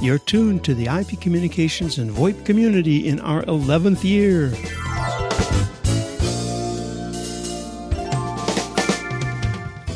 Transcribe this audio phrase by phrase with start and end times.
[0.00, 4.50] You're tuned to the IP Communications and VoIP community in our 11th year.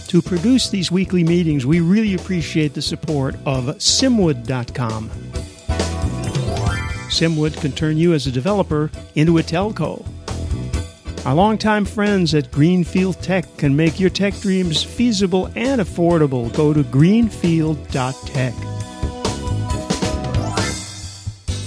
[0.09, 5.09] To produce these weekly meetings, we really appreciate the support of Simwood.com.
[7.09, 10.05] Simwood can turn you as a developer into a telco.
[11.25, 16.53] Our longtime friends at Greenfield Tech can make your tech dreams feasible and affordable.
[16.57, 18.72] Go to greenfield.tech.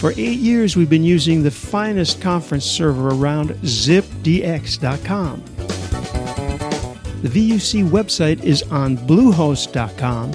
[0.05, 5.43] For eight years, we've been using the finest conference server around, zipdx.com.
[7.23, 10.31] The VUC website is on bluehost.com.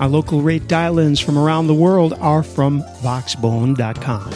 [0.00, 4.32] Our local rate dial ins from around the world are from voxbone.com.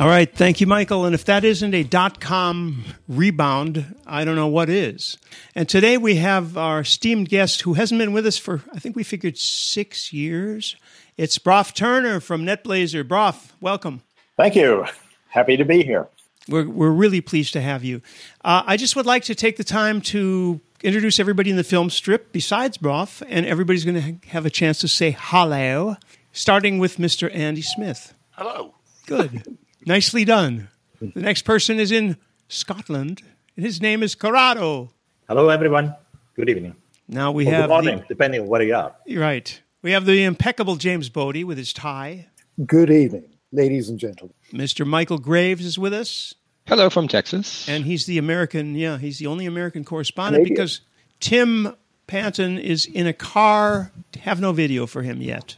[0.00, 1.04] All right, thank you, Michael.
[1.04, 5.16] And if that isn't a dot com rebound, I don't know what is.
[5.54, 8.96] And today we have our esteemed guest who hasn't been with us for, I think
[8.96, 10.74] we figured six years.
[11.20, 13.06] It's Brough Turner from netBlazr.
[13.06, 14.00] Brough, welcome.
[14.38, 14.86] Thank you.
[15.28, 16.08] Happy to be here.
[16.48, 18.00] We're, we're really pleased to have you.
[18.42, 21.90] Uh, I just would like to take the time to introduce everybody in the film
[21.90, 25.96] strip besides Brough, and everybody's going to have a chance to say hello,
[26.32, 27.30] starting with Mr.
[27.34, 28.14] Andy Smith.
[28.30, 28.72] Hello.
[29.06, 29.58] Good.
[29.84, 30.68] Nicely done.
[31.02, 32.16] The next person is in
[32.48, 33.20] Scotland,
[33.56, 34.88] and his name is Corrado.
[35.28, 35.94] Hello, everyone.
[36.34, 36.76] Good evening.
[37.08, 38.94] Now we Or have good morning, the, depending on where you are.
[39.06, 39.60] right.
[39.82, 42.26] We have the impeccable James Bodie with his tie.
[42.66, 44.34] Good evening, ladies and gentlemen.
[44.52, 44.86] Mr.
[44.86, 46.34] Michael Graves is with us.
[46.66, 47.66] Hello from Texas.
[47.66, 50.54] And he's the American, yeah, he's the only American correspondent Canadian.
[50.54, 50.80] because
[51.18, 51.74] Tim
[52.06, 53.90] Panton is in a car.
[54.20, 55.56] Have no video for him yet.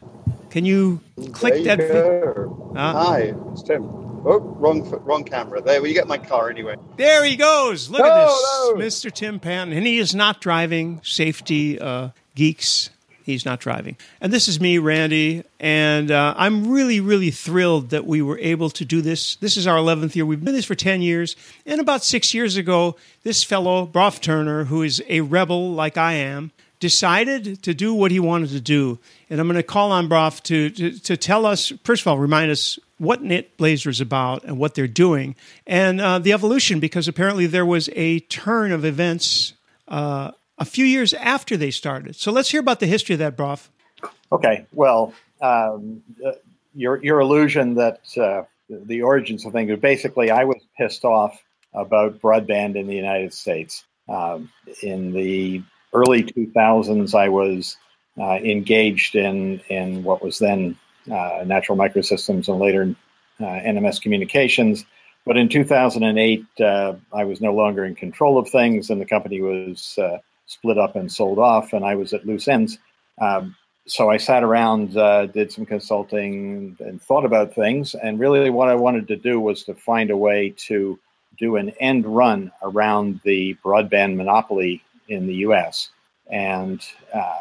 [0.50, 1.00] Can you
[1.33, 1.78] click that?
[1.78, 2.48] vi- Baker.
[2.77, 3.06] Ah.
[3.06, 3.83] Hi, it's Tim.
[4.25, 5.61] Oh, wrong wrong camera.
[5.61, 6.77] There, well, you get my car anyway.
[6.97, 7.91] There he goes.
[7.91, 8.75] Look at this, no.
[8.77, 9.12] Mr.
[9.12, 11.00] Tim Panton, and he is not driving.
[11.03, 12.91] Safety uh, geeks.
[13.25, 13.97] He's not driving.
[14.20, 18.70] And this is me, Randy, and uh, I'm really, really thrilled that we were able
[18.70, 19.37] to do this.
[19.37, 20.27] This is our 11th year.
[20.27, 21.37] We've been this for 10 years.
[21.66, 26.15] And about six years ago, this fellow, Brough Turner, who is a rebel like I
[26.15, 26.50] am,
[26.81, 28.99] decided to do what he wanted to do.
[29.31, 32.19] And I'm going to call on Brough to, to, to tell us, first of all,
[32.19, 35.34] remind us what netBlazr is about and what they're doing,
[35.66, 39.55] and uh, the evolution, because apparently there was a turn of events
[39.88, 42.16] uh, a few years after they started.
[42.16, 43.58] So let's hear about the history of that, Brough.
[44.30, 46.32] Okay, well, um, uh,
[46.74, 49.78] your your illusion that uh, the origins of things.
[49.78, 51.42] Basically, I was pissed off
[51.74, 53.84] about broadband in the United States.
[54.08, 54.50] Um,
[54.82, 57.76] in the early 2000s, I was
[58.19, 60.76] uh, engaged in in what was then
[61.10, 62.94] uh, Natural Microsystems and later
[63.40, 64.84] uh, NMS Communications.
[65.24, 69.40] But in 2008, uh, I was no longer in control of things, and the company
[69.40, 69.98] was
[70.52, 72.78] split up and sold off, and I was at loose ends.
[73.20, 77.94] Um, so I sat around, uh, did some consulting, and thought about things.
[77.94, 80.98] And really, what I wanted to do was to find a way to
[81.38, 85.90] do an end run around the broadband monopoly in the U.S.
[86.30, 86.80] And
[87.12, 87.38] uh,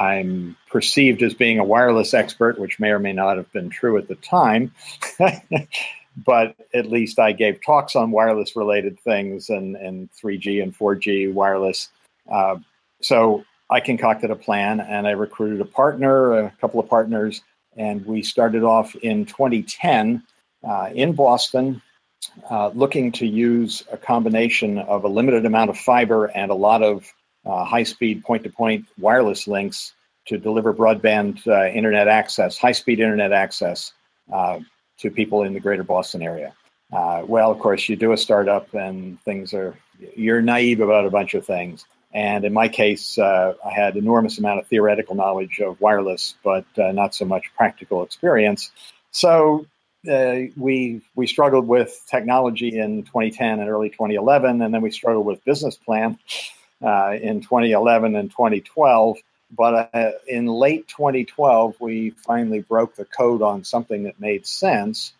[0.00, 3.98] I'm perceived as being a wireless expert, which may or may not have been true
[3.98, 4.72] at the time.
[6.16, 11.32] but at least I gave talks on wireless related things and, and 3G and 4G
[11.32, 11.88] wireless.
[12.30, 12.56] Uh,
[13.00, 17.42] so I concocted a plan and I recruited a partner, a couple of partners,
[17.76, 20.22] and we started off in 2010
[20.62, 21.82] uh, in Boston,
[22.50, 26.82] uh, looking to use a combination of a limited amount of fiber and a lot
[26.82, 27.12] of
[27.44, 29.94] uh, high speed point to point wireless links
[30.26, 33.92] to deliver broadband uh, internet access, high speed internet access
[34.98, 36.54] to people in the greater Boston area.
[36.92, 39.76] Uh, well, of course, you do a startup and things are,
[40.14, 41.86] you're naive about a bunch of things.
[42.14, 46.66] And in my case, uh, I had enormous amount of theoretical knowledge of wireless, but
[46.76, 48.70] uh, not so much practical experience.
[49.12, 49.66] So
[50.10, 55.24] uh, we we struggled with technology in 2010 and early 2011, and then we struggled
[55.24, 56.18] with business plan
[56.82, 59.18] uh, in 2011 and 2012.
[59.54, 65.12] But uh, in late 2012, we finally broke the code on something that made sense.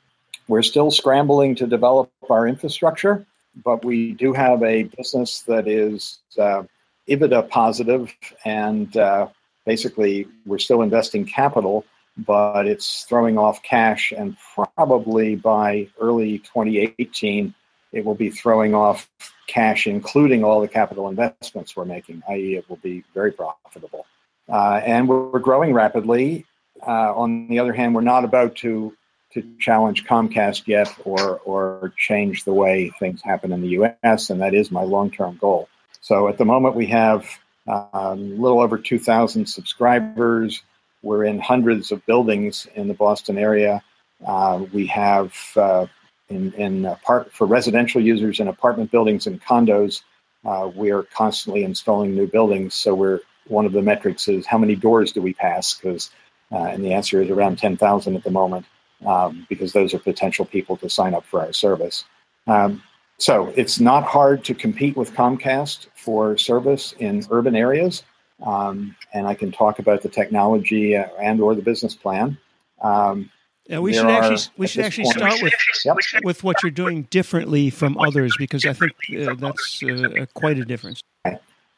[0.48, 3.26] We're still scrambling to develop our infrastructure,
[3.62, 6.64] but we do have a business that is uh,
[7.08, 8.14] EBITDA positive,
[8.44, 9.28] and uh,
[9.66, 11.84] basically we're still investing capital,
[12.16, 17.54] but it's throwing off cash, and probably by early 2018,
[17.92, 19.08] it will be throwing off
[19.46, 24.06] cash, including all the capital investments we're making, i.e., it will be very profitable.
[24.48, 26.44] Uh, and we're, growing rapidly.
[26.86, 28.94] Uh, on the other hand, we're not about to
[29.32, 34.30] to challenge Comcast yet or or change the way things happen in the U.S.
[34.30, 35.68] And that is my long term goal.
[36.02, 37.26] So at the moment, we have
[37.66, 40.62] um, a little over 2,000 subscribers.
[41.02, 43.82] we're in hundreds of buildings in the Boston area.
[44.24, 45.86] Uh, we have uh,
[46.28, 50.02] in, in apart- for residential users in apartment buildings and condos.
[50.44, 52.74] Uh, we are constantly installing new buildings.
[52.74, 55.74] So we're one of the metrics is how many doors do we pass?
[55.74, 56.10] Because
[56.50, 58.66] uh, and the answer is around ten thousand at the moment,
[59.06, 62.04] um, because those are potential people to sign up for our service.
[62.46, 62.82] Um,
[63.22, 68.02] so it's not hard to compete with Comcast for service in urban areas,
[68.44, 72.36] um, and I can talk about the technology uh, and or the business plan.
[72.82, 73.30] Um,
[73.68, 75.52] yeah, we should actually we should actually start with
[75.84, 75.96] Yep.
[76.24, 80.64] with what you're doing differently from others because I think uh, that's uh, quite a
[80.64, 81.00] difference.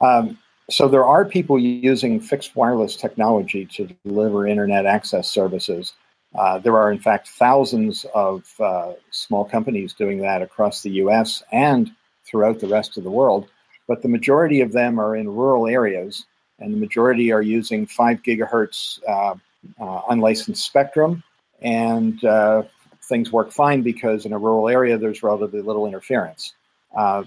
[0.00, 0.38] Um,
[0.70, 5.93] so there are people using fixed wireless technology to deliver internet access services.
[6.34, 11.42] Uh, there are, in fact, thousands of uh, small companies doing that across the U.S.
[11.52, 11.92] and
[12.25, 13.48] throughout the rest of the world.
[13.86, 16.25] But the majority of them are in rural areas,
[16.58, 19.34] and the majority are using five gigahertz uh,
[19.81, 21.22] uh unlicensed spectrum.
[21.62, 22.64] And uh,
[23.04, 26.52] things work fine because in a rural area there's relatively little interference.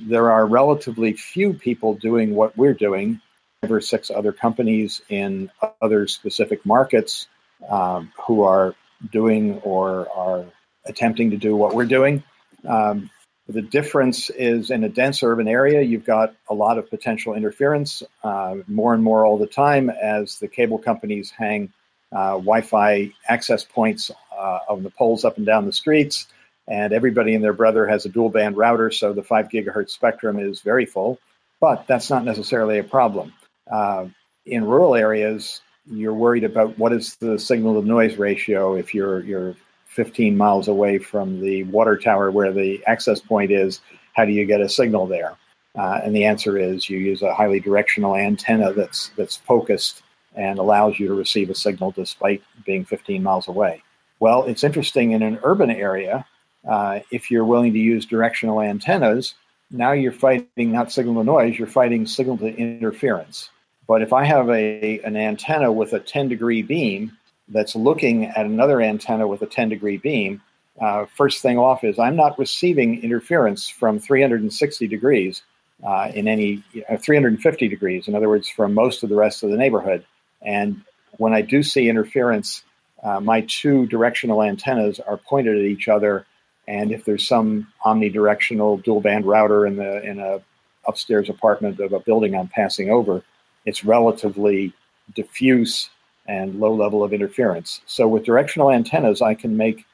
[0.01, 3.21] There are relatively few people doing what we're doing
[3.62, 5.50] five or six other companies in
[5.81, 7.27] other specific markets
[7.69, 8.75] um, who are
[9.12, 10.46] doing or are
[10.86, 12.24] attempting to do what we're doing.
[12.68, 13.10] Um,
[13.48, 18.04] the difference is in a dense urban area, you've got a lot of potential interference,
[18.24, 21.72] uh, more and more all the time as the cable companies hang
[22.12, 26.28] uh, Wi Fi access points uh, on the poles up and down the streets.
[26.68, 30.38] And everybody and their brother has a dual band router, so the 5 gigahertz spectrum
[30.38, 31.18] is very full.
[31.62, 33.34] But that's not necessarily a problem.
[33.72, 34.08] Uh,
[34.46, 39.24] in rural areas, you're worried about what is the signal to noise ratio if you're
[39.24, 39.56] you're
[39.88, 43.81] 15 miles away from the water tower where the access point is.
[44.13, 45.36] How do you get a signal there?
[45.78, 50.01] Uh, and the answer is you use a highly directional antenna that's that's focused
[50.36, 53.81] and allows you to receive a signal despite being 15 miles away.
[54.19, 56.25] Well, it's interesting in an urban area.
[56.68, 59.36] Uh, if you're willing to use directional antennas,
[59.72, 63.50] now you're fighting not signal to noise, you're fighting signal to interference.
[63.88, 67.18] But if I have a, an antenna with a 10 degree beam
[67.48, 70.42] that's looking at another antenna with a 10 degree beam,
[70.80, 75.42] uh, first thing off is I'm not receiving interference from 360 degrees
[75.84, 79.50] uh, in any uh, 350 degrees, in other words, from most of the rest of
[79.50, 80.06] the neighborhood.
[80.42, 80.81] And
[81.18, 82.63] when I do see interference,
[83.01, 86.25] uh, my two directional antennas are pointed at each other.
[86.68, 90.42] And if there's some omnidirectional dual band router in the in a
[90.88, 93.24] upstairs apartment of a building I'm passing over,
[93.68, 94.74] it's relatively
[95.14, 95.90] diffuse
[96.25, 97.81] and low level of interference.
[97.86, 99.86] So with directional antennas, I can make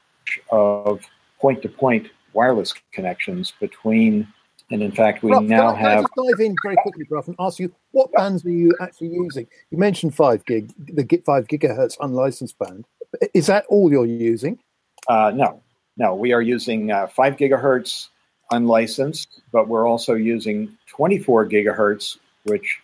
[0.51, 1.01] of
[1.41, 4.27] point to point wireless connections between,
[4.69, 6.01] and in fact, we Brough, now can I, can I have.
[6.03, 9.47] just dive in very quickly, Brough, and ask you what bands are you actually using?
[9.71, 12.85] You mentioned five gig, the five gigahertz unlicensed band.
[13.33, 14.59] Is that all you're using?
[15.07, 15.61] Uh, no,
[15.97, 18.09] no, we are using uh, five gigahertz
[18.51, 22.79] unlicensed, but we're also using 24 gigahertz, which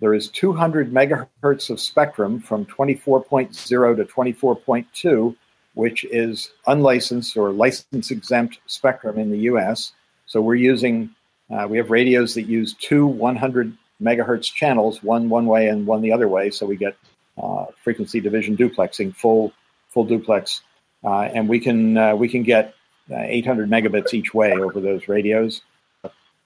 [0.00, 5.36] there is 200 megahertz of spectrum from 24.0 to 24.2,
[5.74, 9.92] which is unlicensed or license exempt spectrum in the US.
[10.26, 11.10] So we're using,
[11.50, 16.00] uh, we have radios that use two 100 megahertz channels, one one way and one
[16.00, 16.50] the other way.
[16.50, 16.96] So we get
[17.40, 19.52] uh, frequency division duplexing, full
[19.90, 20.62] full duplex,
[21.04, 22.74] uh, and we can uh, we can get
[23.10, 25.62] uh, 800 megabits each way over those radios.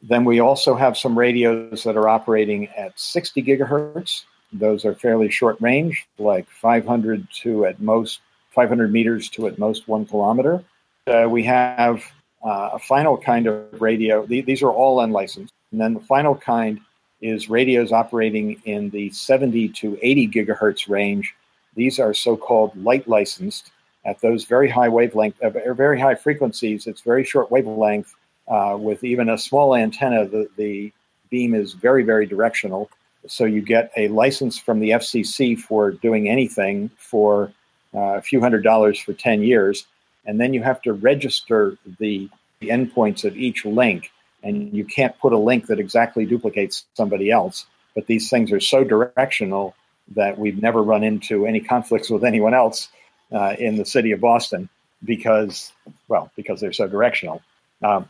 [0.06, 4.24] Then we also have some radios that are operating at 60 gigahertz.
[4.52, 8.20] Those are fairly short range, like 500 to at most
[8.50, 10.62] 500 meters to at most one kilometer.
[11.06, 12.04] Uh, we have
[12.44, 14.26] uh, a final kind of radio.
[14.26, 15.54] Th- these are all unlicensed.
[15.72, 16.80] And then the final kind
[17.22, 21.34] is radios operating in the 70 to 80 gigahertz range.
[21.76, 23.72] These are so called light licensed
[24.04, 26.86] at those very high wavelength, uh, very high frequencies.
[26.86, 28.14] It's very short wavelength
[28.48, 30.92] uh, with even a small antenna, the, the
[31.30, 32.90] beam is very, very directional.
[33.26, 37.52] So you get a license from the FCC for doing anything for
[37.94, 39.86] uh, a few hundred dollars for 10 years.
[40.26, 42.28] And then you have to register the,
[42.60, 44.10] the endpoints of each link.
[44.42, 47.66] And you can't put a link that exactly duplicates somebody else.
[47.94, 49.74] But these things are so directional
[50.14, 52.88] that we've never run into any conflicts with anyone else
[53.32, 54.68] uh, in the city of Boston
[55.02, 55.72] because,
[56.08, 57.42] well, because they're so directional.
[57.82, 58.08] Um,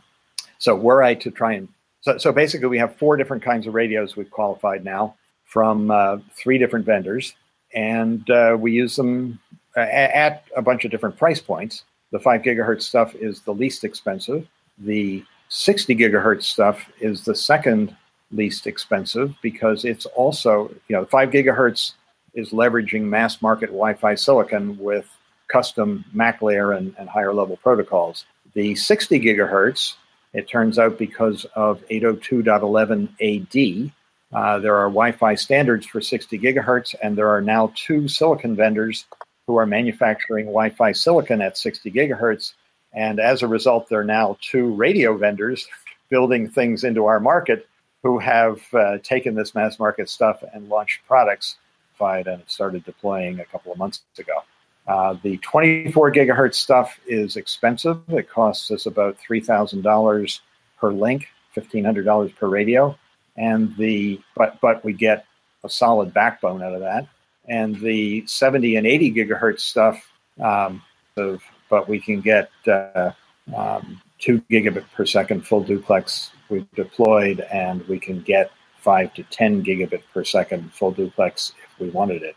[0.65, 1.67] so were I to try and
[2.01, 6.17] so, so basically we have four different kinds of radios we've qualified now from uh,
[6.35, 7.35] three different vendors,
[7.73, 9.39] and uh, we use them
[9.77, 11.83] uh, at a bunch of different price points.
[12.11, 14.47] The five gigahertz stuff is the least expensive.
[14.79, 17.95] The 60 gigahertz stuff is the second
[18.31, 21.93] least expensive because it's also you know five gigahertz
[22.33, 25.07] is leveraging mass market Wi-Fi silicon with
[25.47, 28.25] custom MAC layer and, and higher level protocols.
[28.55, 29.93] The 60 gigahertz,
[30.35, 33.91] it turns out because of 802.11ad,
[34.33, 39.05] uh, there are Wi-Fi standards for 60 gigahertz, and there are now two silicon vendors
[39.47, 42.53] who are manufacturing Wi-Fi silicon at 60 gigahertz.
[42.91, 45.65] And as a result, there are now two radio vendors
[46.09, 47.67] building things into our market
[48.03, 51.55] who have uh, taken this mass market stuff and launched products
[51.99, 54.43] and started deploying a couple of months ago.
[54.87, 58.01] Uh, the 24 gigahertz stuff is expensive.
[58.09, 60.39] It costs us about $3,000
[60.77, 62.97] per link, $1,500 per radio.
[63.35, 65.25] And the, but, but we get
[65.63, 67.07] a solid backbone out of that.
[67.47, 70.11] And the 70 and 80 gigahertz stuff,
[70.41, 70.81] um,
[71.17, 73.11] of, but we can get uh,
[73.55, 79.23] um, two gigabit per second full duplex we've deployed, and we can get five to
[79.23, 82.35] 10 gigabit per second full duplex if we wanted it.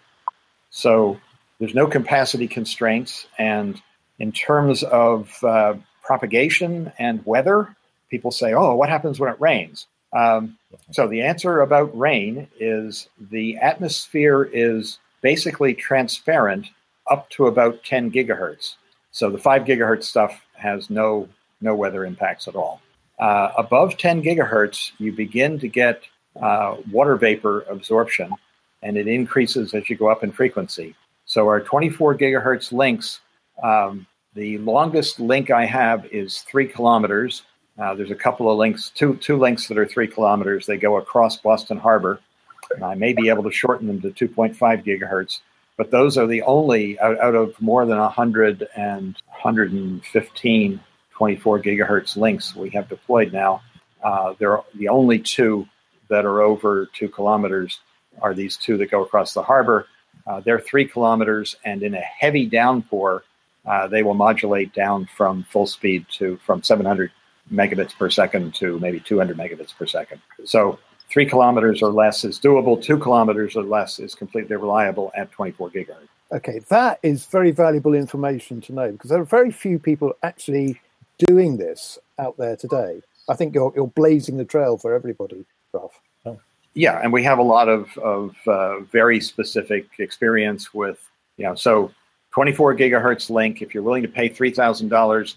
[0.70, 1.18] So
[1.58, 3.26] there's no capacity constraints.
[3.38, 3.80] And
[4.18, 7.74] in terms of uh, propagation and weather,
[8.10, 9.86] people say, oh, what happens when it rains?
[10.12, 10.56] Um,
[10.90, 16.66] so the answer about rain is the atmosphere is basically transparent
[17.10, 18.76] up to about 10 gigahertz.
[19.10, 21.28] So the 5 gigahertz stuff has no,
[21.60, 22.80] no weather impacts at all.
[23.18, 26.02] Uh, above 10 gigahertz, you begin to get
[26.40, 28.30] uh, water vapor absorption,
[28.82, 30.94] and it increases as you go up in frequency.
[31.28, 33.20] So our 24 gigahertz links,
[33.62, 37.42] um, the longest link I have is three kilometers.
[37.78, 40.64] Uh, there's a couple of links, two two links that are three kilometers.
[40.64, 42.20] They go across Boston Harbor.
[42.74, 45.40] And I may be able to shorten them to 2.5 gigahertz,
[45.76, 50.80] but those are the only out, out of more than 100 and 115
[51.12, 53.60] 24 gigahertz links we have deployed now.
[54.02, 55.66] Uh, they're the only two
[56.08, 57.80] that are over two kilometers
[58.22, 59.86] are these two that go across the harbor.
[60.28, 63.24] Uh, they're three kilometers, and in a heavy downpour,
[63.66, 67.10] uh, they will modulate down from full speed to from 700
[67.52, 70.20] megabits per second to maybe 200 megabits per second.
[70.44, 72.80] So three kilometers or less is doable.
[72.80, 76.08] Two kilometers or less is completely reliable at 24 gigahertz.
[76.30, 80.78] Okay, that is very valuable information to know because there are very few people actually
[81.26, 83.00] doing this out there today.
[83.30, 86.00] I think you're you're blazing the trail for everybody, Ralph
[86.78, 91.56] yeah, and we have a lot of of uh, very specific experience with you know
[91.56, 91.90] so
[92.30, 93.62] 24 gigahertz link.
[93.62, 95.36] If you're willing to pay three thousand uh, dollars,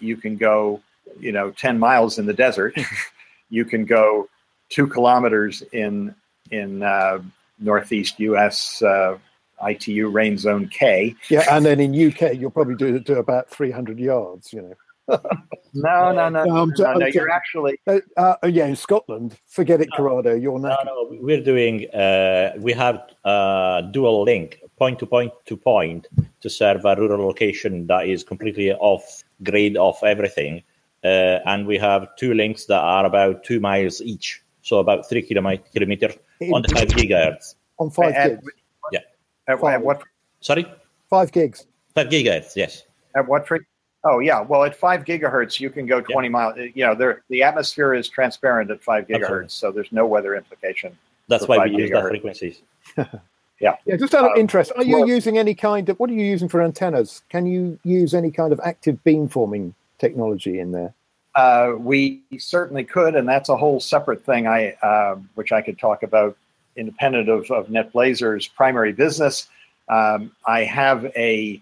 [0.00, 0.82] you can go
[1.20, 2.76] you know 10 miles in the desert.
[3.50, 4.28] you can go
[4.68, 6.12] two kilometers in
[6.50, 7.20] in uh,
[7.60, 8.82] northeast U.S.
[8.82, 9.16] Uh,
[9.64, 11.14] ITU rain zone K.
[11.30, 14.52] Yeah, and then in UK you'll probably do do about 300 yards.
[14.52, 14.74] You know
[15.08, 19.36] no, no, no, no, no, no, You're actually, uh, uh, yeah, in Scotland.
[19.46, 20.34] Forget it, Corrado.
[20.34, 20.84] You're not.
[20.84, 21.90] No, no, we're doing.
[21.90, 26.06] Uh, we have uh, dual link, point to point to point,
[26.40, 30.62] to serve a rural location that is completely off grid of everything,
[31.04, 35.22] uh, and we have two links that are about two miles each, so about three
[35.22, 36.16] kilometers
[36.52, 37.54] on the five gigahertz.
[37.78, 38.52] On five at, gigs.
[38.92, 39.00] Yeah.
[39.46, 40.02] At, at what?
[40.40, 40.66] Sorry.
[41.08, 41.66] Five gigs.
[41.94, 42.56] Five gigahertz.
[42.56, 42.82] Yes.
[43.16, 43.68] At what frequency?
[44.04, 46.32] Oh yeah, well at five gigahertz you can go twenty yeah.
[46.32, 46.56] miles.
[46.74, 49.48] You know, there the atmosphere is transparent at five gigahertz, Absolutely.
[49.48, 50.96] so there's no weather implication.
[51.28, 52.62] That's why we use that frequencies.
[52.96, 53.96] yeah, yeah.
[53.96, 56.24] Just out of um, interest, are you well, using any kind of what are you
[56.24, 57.22] using for antennas?
[57.28, 60.94] Can you use any kind of active beamforming technology in there?
[61.34, 64.46] Uh, we certainly could, and that's a whole separate thing.
[64.46, 66.36] I uh, which I could talk about
[66.76, 69.48] independent of, of netBlazr's primary business.
[69.88, 71.60] Um, I have a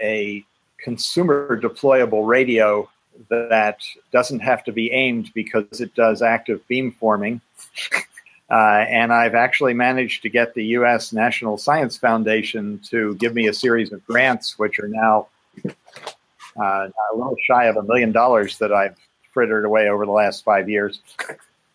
[0.00, 0.44] a
[0.84, 2.88] consumer deployable radio
[3.30, 3.80] that
[4.12, 7.40] doesn't have to be aimed because it does active beamforming.
[8.50, 11.14] Uh, and I've actually managed to get the U.S.
[11.14, 15.28] National Science Foundation to give me a series of grants, which are now
[15.64, 18.96] uh, a little shy of a million dollars that I've
[19.32, 21.00] frittered away over the last five years.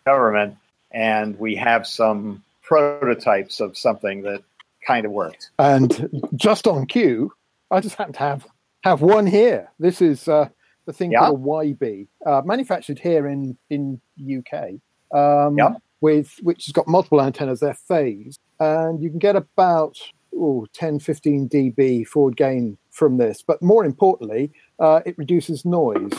[0.06, 0.58] Government,
[0.92, 4.44] and we have some prototypes of something that
[4.86, 5.50] kind of works.
[5.58, 7.34] And just on cue,
[7.72, 8.48] I just happen to have
[8.84, 9.72] have one here.
[9.80, 10.50] This is uh,
[10.86, 11.20] the thing yeah.
[11.20, 14.80] called a YB, uh, manufactured here in in UK.
[15.14, 15.76] Um, yeah.
[16.02, 17.60] With which has got multiple antennas.
[17.60, 19.98] They're phased, and you can get about
[20.34, 23.42] ooh, 10, 15 dB forward gain from this.
[23.46, 26.14] But more importantly, uh, it reduces noise,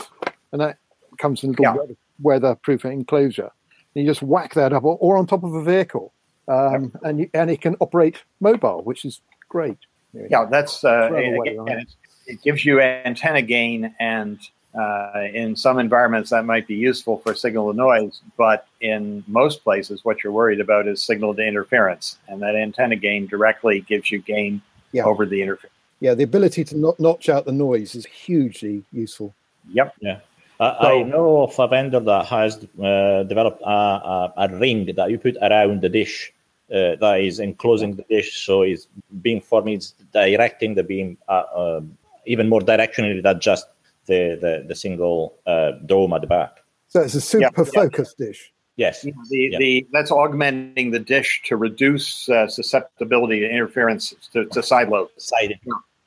[0.52, 0.76] and that
[1.18, 1.94] comes in a little yeah.
[2.20, 3.50] weatherproof enclosure.
[3.94, 6.12] And you just whack that up, or, or on top of a vehicle,
[6.46, 9.78] um, and you, and it can operate mobile, which is great.
[10.12, 11.86] Yeah, that's uh, again,
[12.30, 14.38] it gives you antenna gain and
[14.72, 19.64] Uh, in some environments, that might be useful for signal to noise, but in most
[19.64, 24.12] places, what you're worried about is signal to interference, and that antenna gain directly gives
[24.12, 25.02] you gain yeah.
[25.02, 25.74] over the interference.
[25.98, 29.34] Yeah, the ability to not notch out the noise is hugely useful.
[29.72, 29.88] Yep.
[30.00, 30.18] Yeah.
[30.60, 33.80] Uh, I know of a vendor that has uh, developed a,
[34.14, 36.32] a, a, ring that you put around the dish
[36.70, 38.86] uh, that is enclosing the dish, so it's
[39.22, 41.96] beamforming, it's directing the beam uh, um,
[42.26, 43.66] even more directionally than just
[44.06, 46.58] the the, the single uh, dome at the back.
[46.88, 48.28] So it's a super yep, focus yep.
[48.28, 48.52] dish.
[48.76, 49.02] Yes.
[49.02, 49.58] The, yep.
[49.58, 55.08] the that's augmenting the dish to reduce uh, susceptibility to interference to, to side lobe.
[55.18, 55.58] Side.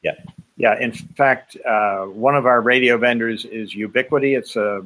[0.01, 0.15] Yeah.
[0.57, 0.79] Yeah.
[0.79, 4.37] In fact, uh, one of our radio vendors is Ubiquiti.
[4.37, 4.83] It's a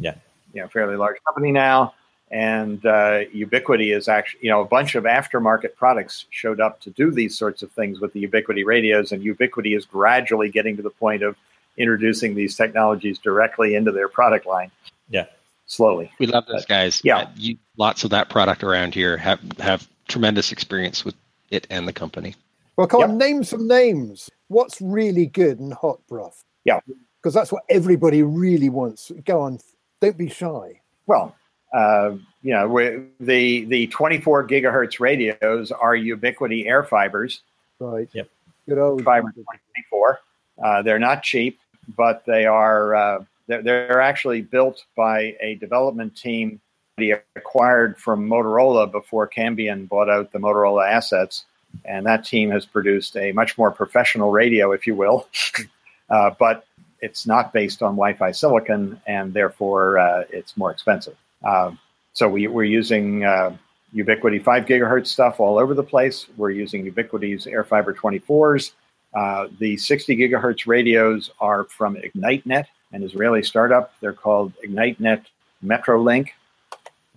[0.00, 0.14] yeah,
[0.52, 1.94] you know, fairly large company now,
[2.30, 6.90] and uh, Ubiquiti is actually you know a bunch of aftermarket products showed up to
[6.90, 10.82] do these sorts of things with the Ubiquiti radios, and Ubiquiti is gradually getting to
[10.82, 11.36] the point of
[11.76, 14.70] introducing these technologies directly into their product line.
[15.08, 15.26] Yeah,
[15.66, 16.10] slowly.
[16.18, 17.00] We love those guys.
[17.04, 21.14] Yeah, uh, you, lots of that product around here have have tremendous experience with
[21.50, 22.34] it and the company.
[22.76, 23.10] Well, come yep.
[23.10, 24.30] on, name some names.
[24.48, 26.32] What's really good and hot, bruv?
[26.64, 26.80] Yeah,
[27.22, 29.12] because that's what everybody really wants.
[29.24, 29.60] Go on,
[30.00, 30.80] don't be shy.
[31.06, 31.36] Well,
[31.76, 37.40] uh, you know, the the 24 gigahertz radios are Ubiquiti AirFibers.
[37.78, 38.08] Right.
[38.12, 38.30] Yep.
[38.66, 40.20] Good old fiber 24.
[40.64, 41.60] Uh, they're not cheap,
[41.94, 46.60] but they are uh, they're, they're, actually built by a development team
[46.96, 51.44] that he acquired from Motorola before Cambium bought out the Motorola assets,
[51.84, 55.28] and that team has produced a much more professional radio, if you will,
[56.10, 56.64] uh, but
[57.02, 61.16] it's not based on Wi-Fi silicon, and therefore uh, it's more expensive.
[61.44, 61.78] Um,
[62.12, 63.56] so we, we're using uh,
[63.94, 66.26] Ubiquiti 5 gigahertz stuff all over the place.
[66.36, 68.72] We're using Ubiquiti's AirFiber 24s.
[69.14, 73.94] Uh, the 60 gigahertz radios are from IgniteNet, an Israeli startup.
[74.00, 75.24] They're called IgniteNet
[75.64, 76.30] MetroLink.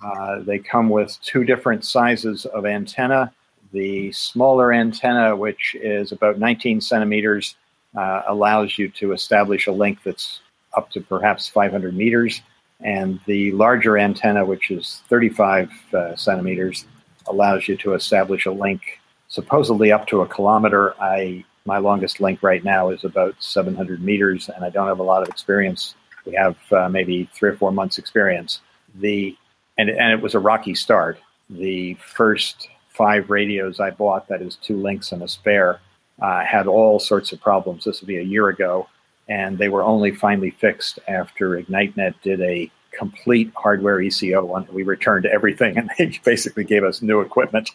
[0.01, 3.33] Uh, they come with two different sizes of antenna.
[3.71, 7.55] The smaller antenna, which is about 19 centimeters,
[7.95, 10.39] uh, allows you to establish a link that's
[10.77, 12.41] up to perhaps 500 meters.
[12.81, 16.85] And the larger antenna, which is 35 uh, centimeters,
[17.27, 20.93] allows you to establish a link supposedly up to a kilometer.
[21.01, 25.03] I my longest link right now is about 700 meters, and I don't have a
[25.03, 25.93] lot of experience.
[26.25, 28.61] We have uh, maybe three or four months experience.
[28.95, 29.37] The
[29.77, 31.19] and and it was a rocky start.
[31.49, 35.79] The first five radios I bought, that is two links and a spare,
[36.21, 37.85] uh, had all sorts of problems.
[37.85, 38.87] This would be a year ago,
[39.29, 44.65] and they were only finally fixed after IgniteNet did a complete hardware ECO.
[44.71, 47.71] We returned everything, and they basically gave us new equipment.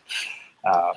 [0.65, 0.93] Uh,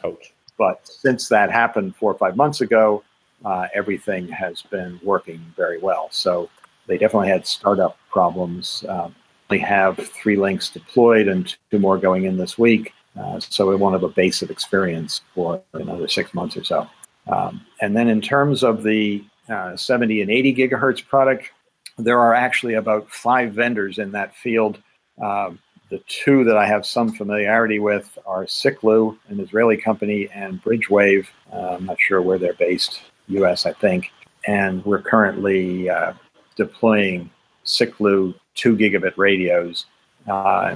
[0.57, 3.03] but since that happened four or five months ago,
[3.45, 6.09] uh, everything has been working very well.
[6.11, 6.49] So
[6.87, 8.83] they definitely had startup problems.
[8.89, 9.15] Um,
[9.49, 12.93] we have three links deployed and two more going in this week.
[13.17, 16.87] Uh, so we won't have a base of experience for another six months or so.
[17.27, 21.51] Um, and then in terms of the uh, 70 and 80 gigahertz product,
[21.97, 24.81] there are actually about five vendors in that field.
[25.21, 30.62] Um, the two that I have some familiarity with are Siklu, an Israeli company, and
[30.62, 31.27] Bridgewave.
[31.51, 34.12] Uh, I'm not sure where they're based, US, I think.
[34.45, 36.13] And we're currently uh,
[36.55, 37.29] deploying
[37.65, 39.86] Siklu two gigabit radios
[40.27, 40.75] uh,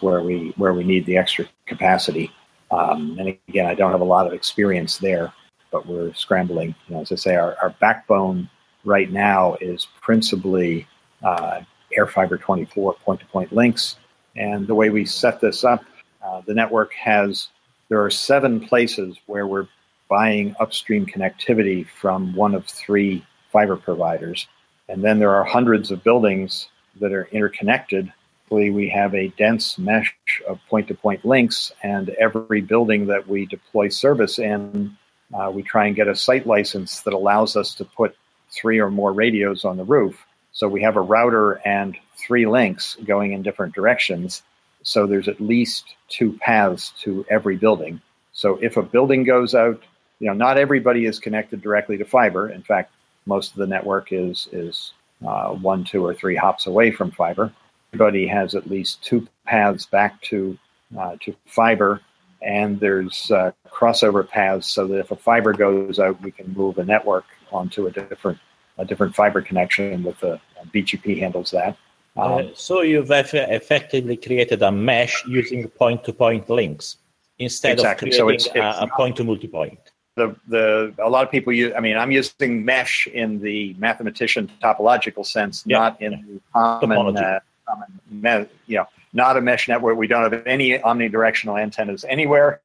[0.00, 2.30] where we where we need the extra capacity.
[2.70, 5.32] Um, and again, I don't have a lot of experience there,
[5.76, 6.74] but we're scrambling.
[6.88, 8.48] You know, as I say, our, our backbone
[8.84, 10.86] right now is principally
[11.22, 11.60] uh,
[11.96, 13.96] AirFiber 24 point to point links
[14.36, 15.84] and the way we set this up,
[16.22, 17.48] uh, the network has,
[17.88, 19.68] there are seven places where we're
[20.08, 24.46] buying upstream connectivity from one of three fiber providers.
[24.88, 26.68] And then there are hundreds of buildings
[27.00, 28.12] that are interconnected.
[28.50, 30.14] We have a dense mesh
[30.46, 34.96] of point to point links, and every building that we deploy service in,
[35.34, 38.16] uh, we try and get a site license that allows us to put
[38.50, 40.24] three or more radios on the roof.
[40.52, 44.42] So we have a router and three links going in different directions.
[44.82, 48.00] So there's at least two paths to every building.
[48.32, 49.82] So if a building goes out,
[50.18, 52.48] you know, not everybody is connected directly to fiber.
[52.48, 52.92] In fact,
[53.26, 54.92] most of the network is is
[55.26, 57.52] uh, one, two, or three hops away from fiber.
[57.92, 60.58] Everybody has at least two paths back to
[60.96, 62.00] uh, to fiber,
[62.46, 66.78] and there's uh, crossover paths so that if a fiber goes out, we can move
[66.78, 68.38] a network onto a different
[68.78, 70.40] a different fiber connection with a
[70.72, 71.76] BGP handles that.
[72.16, 76.98] Um, uh, so you've eff- effectively created a mesh using point-to-point links
[77.38, 78.10] instead exactly.
[78.10, 79.78] of creating so it's, it's a, a point-to-multipoint.
[80.16, 81.72] the the a lot of people use.
[81.76, 85.78] I mean, I'm using mesh in the mathematician topological sense, yeah.
[85.78, 89.96] not in the common, uh, common, you know, not a mesh network.
[89.96, 92.60] We don't have any omnidirectional antennas anywhere,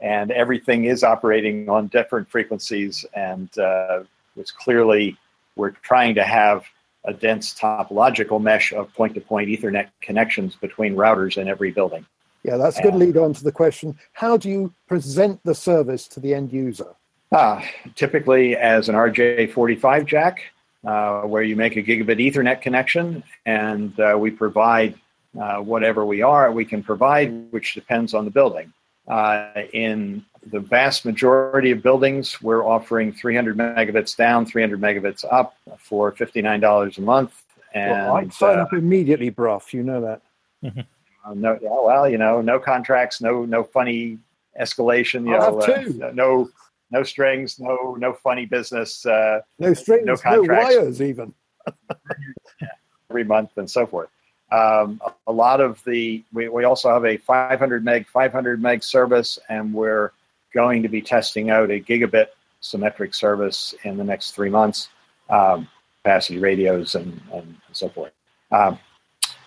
[0.00, 3.04] and everything is operating on different frequencies.
[3.14, 4.04] And uh,
[4.36, 5.16] it's clearly
[5.54, 6.64] we're trying to have
[7.04, 12.06] a dense topological mesh of point-to-point Ethernet connections between routers in every building.
[12.42, 13.96] Yeah, that's a good lead on to the question.
[14.14, 16.94] How do you present the service to the end user?
[17.30, 17.62] Uh,
[17.94, 20.42] typically as an RJ45 jack,
[20.84, 24.98] uh, where you make a gigabit Ethernet connection, and uh, we provide
[25.40, 28.72] uh, whatever we are we can provide, which depends on the building.
[29.08, 35.56] Uh, in the vast majority of buildings, we're offering 300 megabits down, 300 megabits up
[35.78, 37.42] for $59 a month.
[37.74, 39.62] And well, I'd sign up uh, immediately, Brough.
[39.70, 40.22] You know that.
[40.62, 40.80] Mm-hmm.
[41.24, 44.18] Uh, no, yeah, well, you know, no contracts, no, no funny
[44.60, 45.26] escalation.
[45.26, 46.50] You I'll know, uh, no,
[46.90, 49.06] no strings, no, no funny business.
[49.06, 51.32] Uh, no strings, no, contracts, no wires, even
[53.10, 54.10] every month and so forth.
[54.52, 59.38] Um, a lot of the we, we also have a 500 meg, 500 meg service,
[59.48, 60.12] and we're
[60.52, 62.26] going to be testing out a gigabit
[62.60, 64.88] symmetric service in the next three months.
[65.30, 65.68] Um,
[66.02, 68.12] capacity radios and, and so forth.
[68.50, 68.78] Um,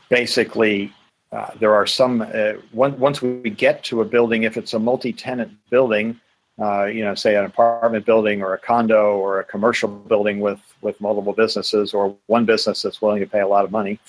[0.10, 0.94] basically,
[1.32, 5.12] uh, there are some, uh, once we get to a building, if it's a multi
[5.12, 6.20] tenant building,
[6.62, 10.62] uh, you know, say an apartment building or a condo or a commercial building with,
[10.82, 14.00] with multiple businesses or one business that's willing to pay a lot of money,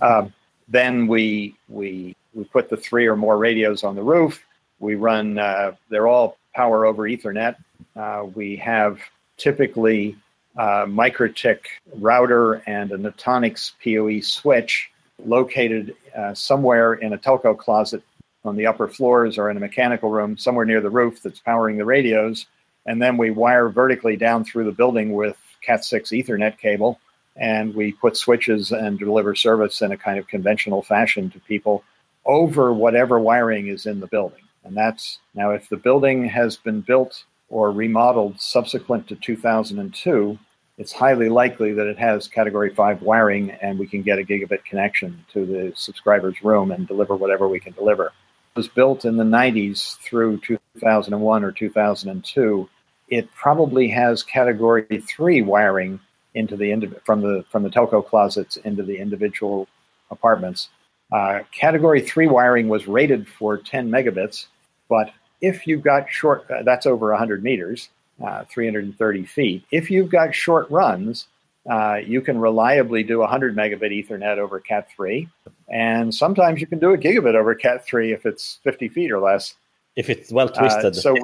[0.00, 0.32] um,
[0.68, 4.44] then we, we, we put the three or more radios on the roof.
[4.78, 7.56] We run, uh, they're all power over Ethernet.
[7.94, 8.98] Uh, we have
[9.36, 10.16] typically
[10.56, 11.60] a MikroTik
[11.96, 14.90] router and a Netonix PoE switch
[15.24, 18.02] located uh, somewhere in a telco closet
[18.44, 21.76] on the upper floors or in a mechanical room somewhere near the roof that's powering
[21.76, 22.46] the radios.
[22.86, 26.98] And then we wire vertically down through the building with Cat 6 Ethernet cable.
[27.36, 31.82] And we put switches and deliver service in a kind of conventional fashion to people
[32.24, 34.42] over whatever wiring is in the building.
[34.64, 40.38] And that's now, if the building has been built or remodeled subsequent to 2002,
[40.78, 44.64] it's highly likely that it has category 5 wiring and we can get a gigabit
[44.64, 48.06] connection to the subscriber's room and deliver whatever we can deliver.
[48.06, 52.68] It was built in the 90s through 2001 or 2002.
[53.08, 56.00] It probably has category 3 wiring
[56.34, 59.68] into the from the from the telco closets into the individual
[60.10, 60.68] apartments.
[61.10, 64.46] Uh, category 3 wiring was rated for 10 megabits,
[64.88, 67.90] but if you've got short, uh, that's over 100 meters
[68.24, 69.64] uh, 330 feet.
[69.70, 71.26] If you've got short runs,
[71.68, 75.28] uh, you can reliably do 100 megabit Ethernet over Cat 3,
[75.68, 79.20] and sometimes you can do a gigabit over Cat 3 if it's 50 feet or
[79.20, 79.54] less.
[79.96, 80.96] If it's well uh, twisted.
[80.96, 81.14] so,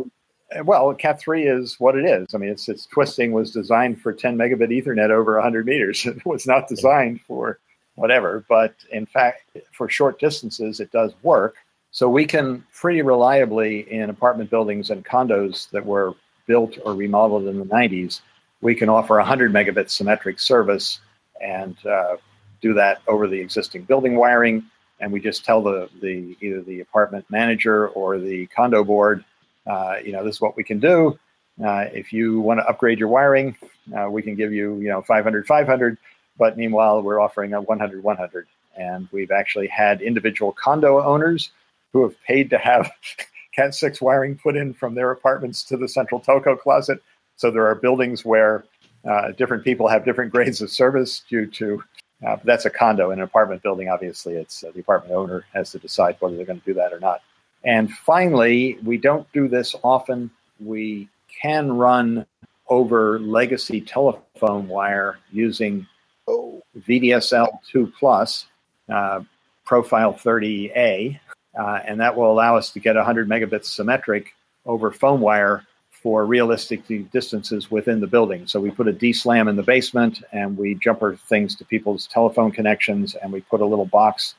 [0.64, 2.34] well, Cat 3 is what it is.
[2.34, 6.06] I mean, its its twisting was designed for 10 megabit Ethernet over 100 meters.
[6.06, 7.58] It was not designed for
[7.94, 11.56] whatever, but in fact, for short distances, it does work.
[11.90, 16.14] So we can pretty reliably in apartment buildings and condos that were
[16.48, 18.20] built or remodeled in the 90s,
[18.60, 20.98] we can offer 100 megabit symmetric service
[21.40, 22.16] and uh,
[22.60, 24.64] do that over the existing building wiring.
[24.98, 29.24] And we just tell the, the either the apartment manager or the condo board,
[29.68, 31.18] uh, you know, this is what we can do.
[31.64, 33.56] Uh, if you want to upgrade your wiring,
[33.96, 35.98] uh, we can give you, you know, 500, 500.
[36.38, 38.46] But meanwhile, we're offering a 100, 100.
[38.76, 41.50] And we've actually had individual condo owners
[41.92, 42.90] who have paid to have
[43.54, 47.02] Cat 6 wiring put in from their apartments to the central telco closet.
[47.36, 48.64] So there are buildings where
[49.08, 51.82] uh, different people have different grades of service due to
[52.26, 53.10] uh, that's a condo.
[53.10, 56.46] In an apartment building, obviously, it's uh, the apartment owner has to decide whether they're
[56.46, 57.22] going to do that or not.
[57.64, 60.30] And finally, we don't do this often.
[60.60, 61.08] We
[61.42, 62.26] can run
[62.68, 65.86] over legacy telephone wire using
[66.28, 68.46] VDSL 2 plus,
[68.88, 69.20] uh,
[69.64, 71.18] profile 30A,
[71.58, 74.34] uh, and that will allow us to get 100 megabits symmetric
[74.66, 78.46] over phone wire for realistic distances within the building.
[78.46, 82.52] So we put a DSLAM in the basement and we jumper things to people's telephone
[82.52, 84.34] connections and we put a little box.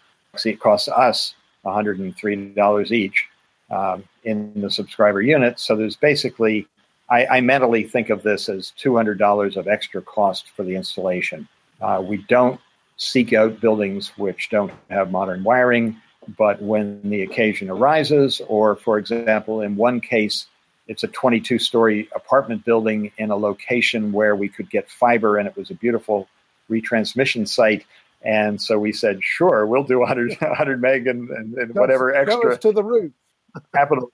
[0.59, 1.35] Costs us
[1.69, 3.27] $103 each
[3.69, 5.59] um, in the subscriber unit.
[5.59, 6.67] So there's basically,
[7.09, 11.47] I, I mentally think of this as $200 of extra cost for the installation.
[11.81, 12.59] Uh, we don't
[12.97, 15.95] seek out buildings which don't have modern wiring
[16.37, 20.47] but when the occasion arises, or for example, in one case,
[20.87, 25.47] it's a 22 story apartment building in a location where we could get fiber and
[25.47, 26.27] it was a beautiful
[26.69, 27.85] retransmission site.
[28.21, 32.57] And so we said, sure, we'll do 100, 100 meg and, and, and whatever extra.
[32.57, 33.11] to the roof.
[33.73, 34.11] capital.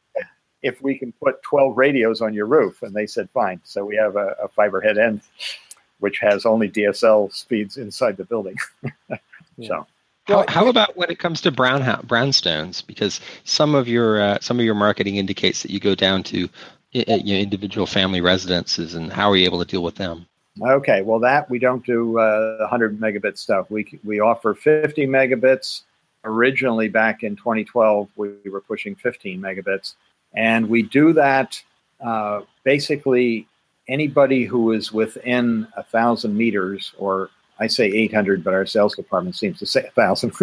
[0.62, 2.82] if we can put 12 radios on your roof.
[2.82, 3.62] And they said, fine.
[3.64, 5.22] So we have a, a fiber head end,
[6.00, 8.58] which has only DSL speeds inside the building.
[9.64, 9.88] so.
[10.26, 12.86] How, how, about when it comes to brown brownstones?
[12.86, 16.50] Because some of your uh, some of your marketing indicates that you go down to
[16.94, 20.26] you know, individual family residences, and how are you able to deal with them?
[20.62, 23.70] Okay, well that we don't do uh, 100 megabit stuff.
[23.70, 25.82] We we offer 50 megabits.
[26.24, 29.94] Originally, back in 2012, we were pushing 15 megabits,
[30.34, 31.62] and we do that
[32.04, 33.48] uh, basically
[33.88, 39.36] anybody who is within a thousand meters, or I say 800, but our sales department
[39.36, 40.34] seems to say a thousand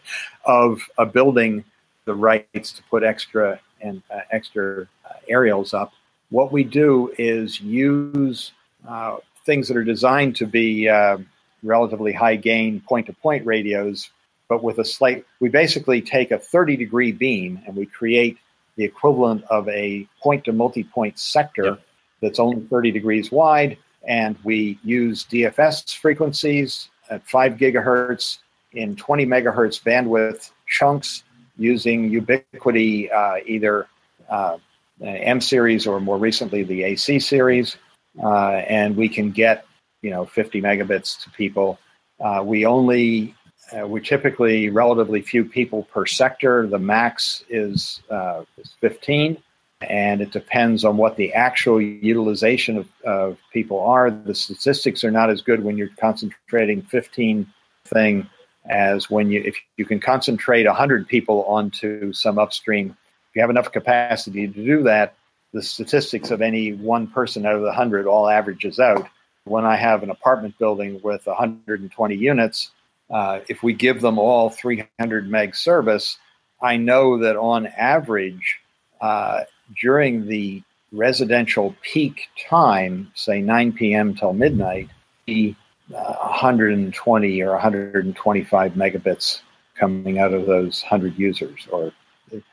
[0.46, 1.64] of a building,
[2.06, 5.92] the rights to put extra and uh, extra uh, aerials up.
[6.30, 8.52] What we do is use
[8.88, 11.18] uh, things that are designed to be uh,
[11.62, 14.10] relatively high gain point to point radios,
[14.48, 15.24] but with a slight.
[15.40, 18.38] We basically take a 30 degree beam and we create
[18.76, 21.82] the equivalent of a point to multi point sector yep.
[22.20, 23.78] that's only 30 degrees wide.
[24.06, 28.38] And we use DFS frequencies at 5 gigahertz
[28.72, 31.24] in 20 megahertz bandwidth chunks
[31.56, 33.86] using Ubiquiti, uh, either
[34.28, 34.58] uh,
[35.00, 37.76] M series or more recently the AC series.
[38.22, 39.66] Uh, and we can get,
[40.02, 41.78] you know, 50 megabits to people.
[42.18, 43.34] Uh, we only
[43.72, 46.66] uh, we're typically relatively few people per sector.
[46.66, 49.36] The max is, uh, is 15,
[49.80, 54.10] and it depends on what the actual utilization of, of people are.
[54.10, 57.46] The statistics are not as good when you're concentrating 15
[57.86, 58.28] thing
[58.68, 62.96] as when you if you can concentrate 100 people onto some upstream.
[63.30, 65.14] If you have enough capacity to do that,
[65.56, 69.08] the statistics of any one person out of the 100 all averages out.
[69.44, 72.70] When I have an apartment building with 120 units,
[73.10, 76.18] uh, if we give them all 300 meg service,
[76.60, 78.58] I know that on average,
[79.00, 79.44] uh,
[79.80, 84.14] during the residential peak time, say 9 p.m.
[84.14, 84.90] till midnight,
[85.26, 85.54] the
[85.94, 89.40] uh, 120 or 125 megabits
[89.74, 91.92] coming out of those 100 users, or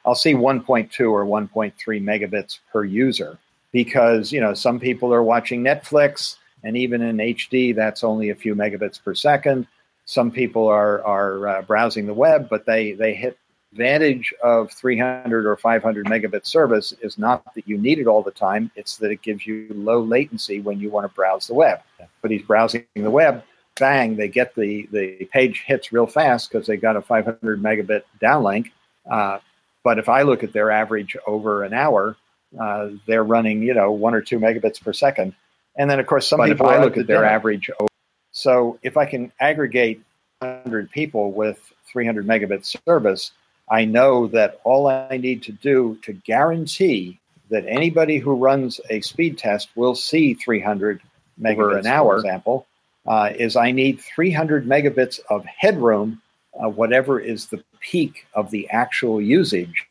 [0.05, 3.37] I'll see 1.2 or 1.3 megabits per user
[3.71, 8.35] because you know some people are watching Netflix, and even in HD, that's only a
[8.35, 9.67] few megabits per second
[10.05, 13.37] some people are are uh, browsing the web, but they they hit
[13.71, 18.31] advantage of 300 or 500 megabit service is not that you need it all the
[18.31, 21.81] time; it's that it gives you low latency when you want to browse the web.
[22.21, 23.43] But he's browsing the web,
[23.79, 28.03] bang, they get the the page hits real fast because they got a 500 megabit
[28.21, 28.71] downlink.
[29.09, 29.39] Uh,
[29.83, 32.15] but if I look at their average over an hour,
[32.59, 35.33] uh, they're running you know one or two megabits per second.
[35.75, 37.89] And then of course some but people if I look at their average over,
[38.31, 40.01] so if I can aggregate
[40.39, 41.59] 100 people with
[41.91, 43.31] 300 megabits service,
[43.69, 47.19] I know that all I need to do to guarantee
[47.49, 51.01] that anybody who runs a speed test will see 300
[51.39, 52.67] megabits an hour, for example,
[53.05, 56.21] uh, is I need 300 megabits of headroom,
[56.59, 59.85] uh, whatever is the peak of the actual usage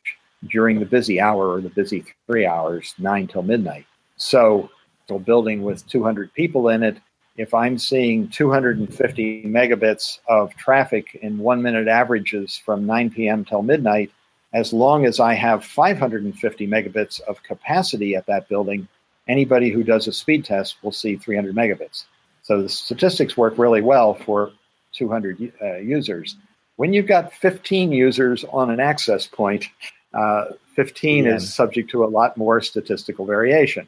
[0.49, 3.85] during the busy hour or the busy three hours, nine till midnight.
[4.17, 4.69] So,
[5.09, 6.97] a building with 200 people in it,
[7.37, 13.45] if I'm seeing 250 megabits of traffic in one minute averages from 9 p.m.
[13.45, 14.11] till midnight,
[14.53, 18.87] as long as I have 550 megabits of capacity at that building,
[19.27, 22.05] anybody who does a speed test will see 300 megabits.
[22.43, 24.51] So the statistics work really well for
[24.93, 26.35] 200 uh, users.
[26.75, 29.65] When you've got 15 users on an access point,
[30.13, 31.35] uh, 15 yeah.
[31.35, 33.87] is subject to a lot more statistical variation.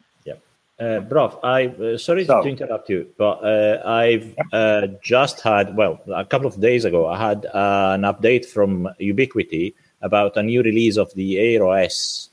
[0.77, 5.77] Uh, Brough, I uh, sorry so, to interrupt you, but uh, I've uh, just had
[5.77, 7.07] well a couple of days ago.
[7.07, 12.27] I had uh, an update from Ubiquiti about a new release of the AirOS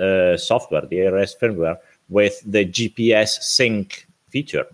[0.00, 1.78] uh, software, the AirOS firmware,
[2.08, 4.66] with the GPS sync feature.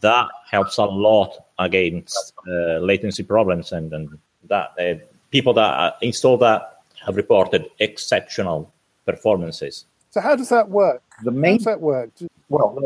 [0.00, 4.18] That helps a lot against latency problems, and, and
[4.50, 4.74] that
[5.30, 8.72] people that install that have reported exceptional
[9.06, 9.86] performances.
[10.10, 11.02] So how does that work?
[11.22, 12.10] The main how does that work?
[12.48, 12.76] Well,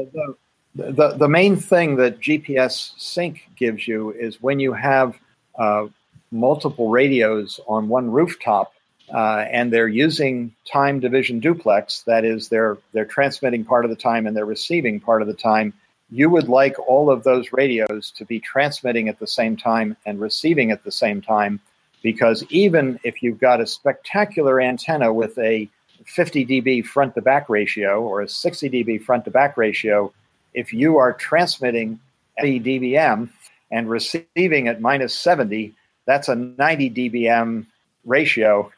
[0.75, 5.19] the, the, the main thing that GPS sync gives you is when you have
[5.59, 5.87] uh,
[6.31, 8.73] multiple radios on one rooftop
[9.13, 13.97] uh, and they're using time division duplex, that is, they're, they're transmitting part of the
[13.97, 15.73] time and they're receiving part of the time.
[16.15, 20.21] You would like all of those radios to be transmitting at the same time and
[20.21, 21.59] receiving at the same time
[22.05, 25.69] because even if you've got a spectacular antenna with a
[26.07, 30.13] 50 dB front to back ratio or a 60 dB front to back ratio,
[30.53, 31.99] if you are transmitting
[32.39, 33.29] at dBm
[33.73, 35.75] and receiving at minus 70,
[36.07, 37.67] that's a 90 dBm
[38.05, 38.71] ratio.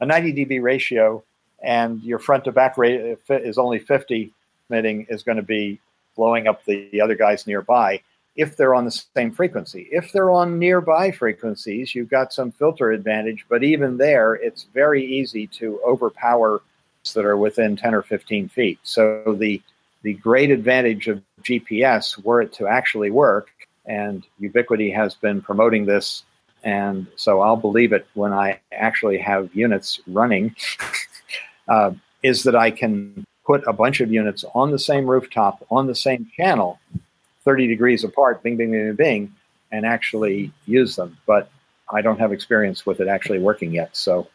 [0.00, 1.22] A 90 dB ratio
[1.62, 4.32] and your front to back rate is only 50
[4.68, 5.78] emitting is going to be
[6.16, 8.00] blowing up the, the other guys nearby
[8.34, 9.88] if they're on the same frequency.
[9.92, 15.04] If they're on nearby frequencies, you've got some filter advantage, but even there, it's very
[15.04, 16.62] easy to overpower
[17.14, 18.78] that are within 10 or 15 feet.
[18.82, 19.60] So the
[20.02, 23.50] the great advantage of GPS, were it to actually work,
[23.86, 26.24] and Ubiquiti has been promoting this,
[26.64, 30.56] and so I'll believe it when I actually have units running,
[31.68, 31.92] uh,
[32.24, 35.94] is that I can put a bunch of units on the same rooftop on the
[35.94, 36.78] same channel
[37.44, 39.34] 30 degrees apart, bing, bing, bing, bing,
[39.70, 41.16] and actually use them.
[41.26, 41.50] But
[41.90, 43.96] I don't have experience with it actually working yet.
[43.96, 44.28] So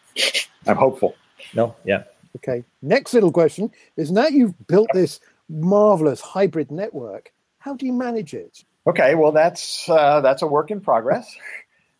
[0.65, 1.15] I'm hopeful.
[1.53, 2.03] No, yeah.
[2.37, 2.63] Okay.
[2.81, 8.33] Next little question is now you've built this marvelous hybrid network, how do you manage
[8.33, 8.63] it?
[8.85, 11.35] Okay, well, that's uh, that's a work in progress.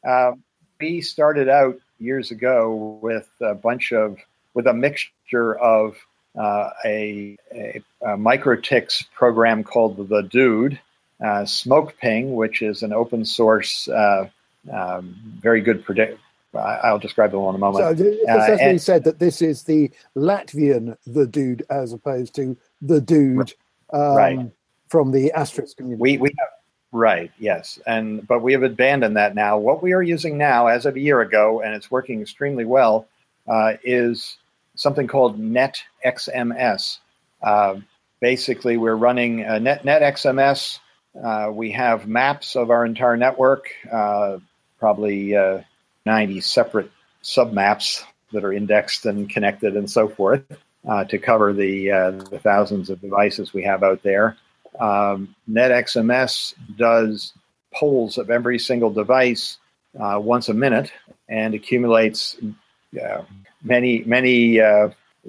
[0.08, 0.34] Uh,
[0.80, 4.15] we started out years ago with a bunch of
[4.54, 5.98] with a mixture of
[6.38, 10.80] uh, a, a, a program called the Dude,
[11.19, 14.30] uh, SmokePing, which is an open source, uh,
[14.71, 16.19] um, very good predict.
[16.54, 17.97] I'll describe them in a moment.
[17.97, 22.58] So it uh, and, said that this is the Latvian the dude as opposed to
[22.82, 23.54] the dude
[23.91, 24.52] um, right.
[24.89, 26.02] from the asterisk community.
[26.02, 26.50] We we have,
[26.91, 29.58] right yes, and but we have abandoned that now.
[29.58, 33.08] What we are using now, as of a year ago, and it's working extremely well,
[33.47, 34.38] uh, is
[34.78, 37.00] something called NetXMS.
[37.44, 37.76] Uh,
[38.22, 40.80] basically, we're running uh, Net NetXMS
[41.24, 44.38] uh, we have maps of our entire network, uh,
[44.80, 45.62] probably uh,
[46.06, 46.92] 90 separate
[47.24, 50.44] submaps that are indexed and connected and so forth
[50.88, 54.38] uh, to cover the, uh, the, thousands of devices we have out there.
[54.80, 57.34] Um, NetXMS does
[57.74, 59.58] polls of every single device
[59.94, 60.92] once a minute
[61.28, 62.38] and accumulates
[63.63, 64.60] many, many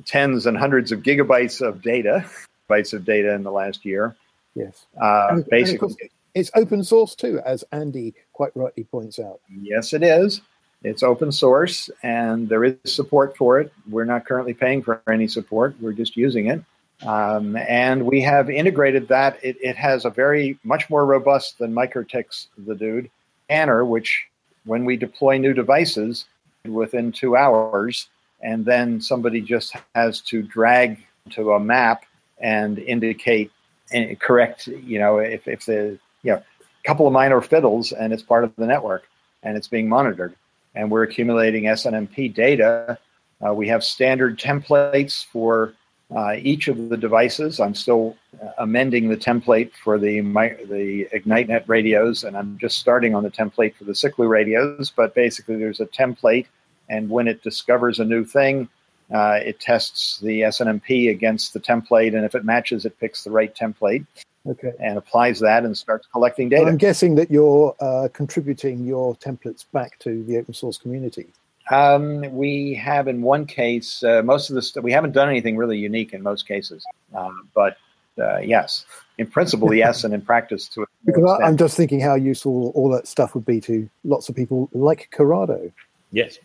[0.05, 2.25] tens and hundreds of gigabytes of data,
[2.69, 4.17] bytes of data in the last year.
[4.55, 4.87] Yes.
[5.01, 5.95] Uh, basically,
[6.35, 9.41] it's open source too, as Andy quite rightly points out.
[9.49, 10.41] Yes, it is.
[10.83, 13.73] It's open source, and there is support for it.
[13.91, 15.75] We're not currently paying for any support.
[15.81, 16.63] We're just using it.
[17.05, 19.39] Um, and we have integrated that.
[19.43, 23.11] It, it, has a very much more robust than MikroTiks, the dude,
[23.45, 24.27] scanner, which
[24.65, 26.27] when we deploy new devices
[26.65, 28.09] within two hours,
[28.41, 32.05] and then somebody just has to drag to a map
[32.41, 33.51] and indicate
[33.91, 38.13] and correct, you know, if, if the, you know, a couple of minor fiddles and
[38.13, 39.09] it's part of the network
[39.43, 40.35] and it's being monitored.
[40.75, 42.99] And we're accumulating SNMP data.
[43.45, 45.75] Uh, we have standard templates for
[46.15, 47.61] uh, each of the devices.
[47.61, 52.79] I'm still uh, amending the template for the my, the IgniteNet radios, and I'm just
[52.79, 54.91] starting on the template for the Siklu radios.
[54.95, 56.47] But basically, there's a template,
[56.89, 58.69] and when it discovers a new thing,
[59.13, 63.31] uh, it tests the SNMP against the template, and if it matches, it picks the
[63.31, 64.07] right template.
[64.47, 64.73] Okay.
[64.81, 66.63] And applies that and starts collecting data.
[66.63, 71.27] Well, I'm guessing that you're uh, contributing your templates back to the open source community.
[71.71, 75.57] Um, we have in one case, uh, most of the stuff, we haven't done anything
[75.57, 76.85] really unique in most cases.
[77.15, 77.77] Um, but
[78.19, 78.85] uh, yes,
[79.19, 83.07] in principle, yes, and in practice to Because I'm just thinking how useful all that
[83.07, 85.71] stuff would be to lots of people like Corrado.
[86.11, 86.39] Yes.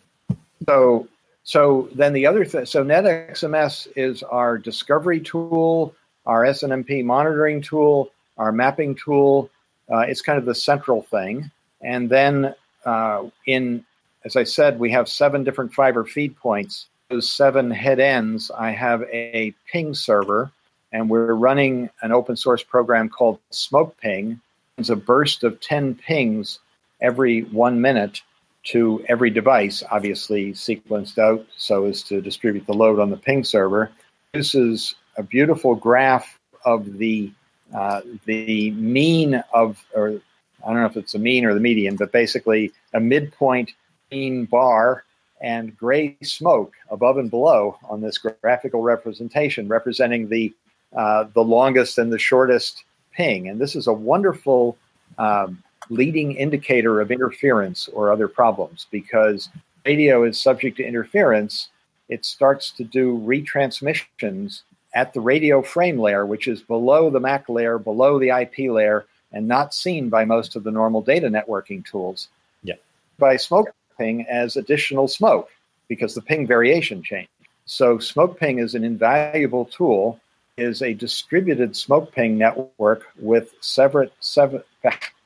[0.66, 1.08] So
[1.44, 8.10] so then the other thing, so NetXMS is our discovery tool, our SNMP monitoring tool,
[8.38, 9.50] our mapping tool.
[9.92, 11.50] Uh, it's kind of the central thing.
[11.82, 12.54] And then
[12.86, 13.84] uh, in,
[14.24, 16.86] as I said, we have seven different fiber feed points.
[17.10, 20.50] Those seven head ends, I have a ping server,
[20.92, 24.40] and we're running an open source program called SmokePing.
[24.78, 26.58] It's a burst of 10 pings
[27.00, 28.22] every one minute
[28.64, 33.44] to every device, obviously sequenced out so as to distribute the load on the ping
[33.44, 33.92] server.
[34.32, 37.30] This is a beautiful graph of the
[37.74, 40.20] uh, the mean of, or
[40.64, 43.72] I don't know if it's a mean or the median, but basically a midpoint
[44.14, 45.04] mean bar
[45.40, 50.52] and gray smoke above and below on this graphical representation, representing the
[50.96, 53.48] uh, the longest and the shortest ping.
[53.48, 54.76] And this is a wonderful
[55.18, 59.48] um, leading indicator of interference or other problems because
[59.84, 61.68] radio is subject to interference.
[62.08, 64.62] It starts to do retransmissions
[64.94, 69.04] at the radio frame layer, which is below the MAC layer, below the IP layer,
[69.32, 72.28] and not seen by most of the normal data networking tools.
[72.62, 72.76] Yeah.
[73.18, 75.50] By smoke ping as additional smoke
[75.88, 77.28] because the ping variation changed.
[77.66, 80.20] So smoke ping is an invaluable tool,
[80.56, 84.10] is a distributed smoke ping network with seven,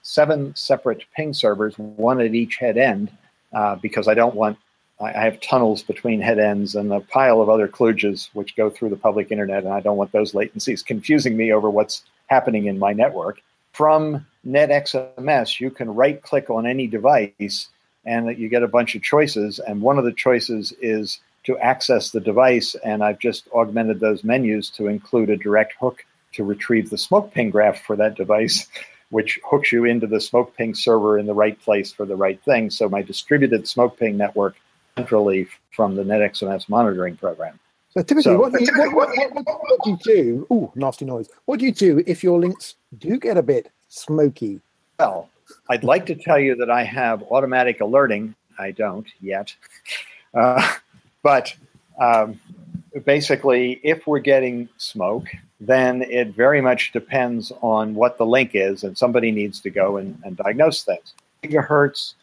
[0.03, 3.11] seven separate ping servers, one at each head end,
[3.53, 4.59] uh, because I don't want
[5.01, 8.89] I have tunnels between head ends and a pile of other kludges which go through
[8.89, 12.81] the public internet, and I don't want those latencies confusing me over what's happening in
[12.81, 13.41] my network.
[13.73, 17.69] From NetXMS, you can right click on any device
[18.09, 19.59] and that you get a bunch of choices.
[19.59, 22.74] And one of the choices is to access the device.
[22.82, 27.32] And I've just augmented those menus to include a direct hook to retrieve the smoke
[27.34, 28.66] ping graph for that device,
[29.11, 32.42] which hooks you into the smoke ping server in the right place for the right
[32.42, 32.70] thing.
[32.70, 34.56] So my distributed smoke ping network
[34.96, 37.61] centrally from the NetXMS monitoring program.
[37.90, 40.46] So typically, so, what, do you, what, what, what, do you do?
[40.50, 41.28] Oh, nasty noise.
[41.44, 44.61] What do you do if your links do get a bit smoky?
[44.98, 45.28] Well,
[45.68, 48.34] I'd like to tell you that I have automatic alerting.
[48.59, 49.55] I don't yet.
[50.34, 50.74] Uh,
[51.22, 51.55] but
[52.01, 52.40] um,
[53.05, 55.28] basically, if we're getting smoke,
[55.61, 59.96] then it very much depends on what the link is, and somebody needs to go
[59.96, 61.14] and, and diagnose things.
[61.42, 62.14] Gigahertz,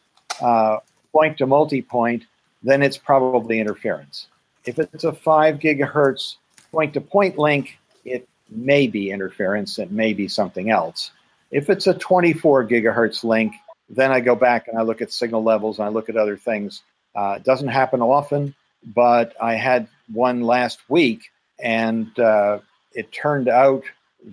[0.42, 0.80] uh,
[1.12, 2.26] point to multi point,
[2.64, 4.28] then it's probably interference.
[4.66, 6.36] If it's a 5 gigahertz
[6.72, 11.12] point to point link, it may be interference, it may be something else.
[11.52, 13.54] If it's a 24 gigahertz link,
[13.90, 16.38] then I go back and I look at signal levels and I look at other
[16.38, 16.82] things.
[17.16, 21.30] Uh, it doesn't happen often, but I had one last week,
[21.60, 22.60] and uh,
[22.94, 23.84] it turned out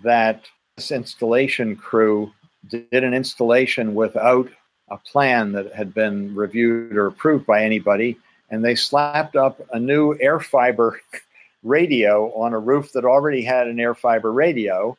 [0.03, 0.45] that
[0.77, 2.33] this installation crew
[2.69, 4.49] did an installation without
[4.89, 8.19] a plan that had been reviewed or approved by anybody,
[8.51, 10.97] and they slapped up a new AirFiber
[11.63, 14.97] radio on a roof that already had an AirFiber radio.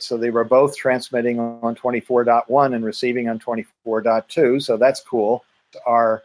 [0.00, 4.62] So they were both transmitting on 24.1 and receiving on 24.2.
[4.62, 5.44] So that's cool.
[5.86, 6.22] Are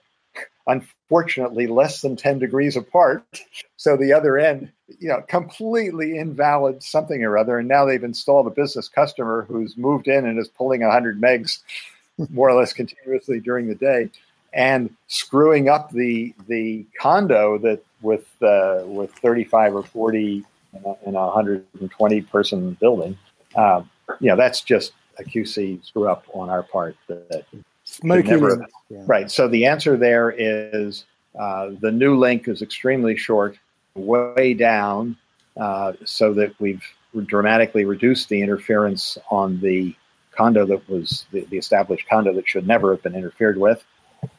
[0.67, 3.23] unfortunately less than 10 degrees apart.
[3.79, 7.59] So the other end, you know, completely invalid something or other.
[7.59, 11.59] And now they've installed a business customer who's moved in and is pulling 100 megs
[12.31, 14.09] more or less continuously during the day
[14.51, 20.43] and screwing up the the condo that with uh, with 35 or 40
[20.73, 23.17] in a, in a 120 person building.
[23.55, 23.83] Uh,
[24.19, 27.45] you know, that's just a QC screw up on our part that,
[27.83, 29.03] Smoking never, yeah.
[29.05, 29.31] right.
[29.31, 31.05] So the answer there is
[31.39, 33.57] uh, the new link is extremely short,
[33.95, 35.15] way down,
[35.55, 36.83] uh, so that we've
[37.25, 39.95] dramatically reduced the interference on the
[40.31, 43.83] condo that was the, the established condo that should never have been interfered with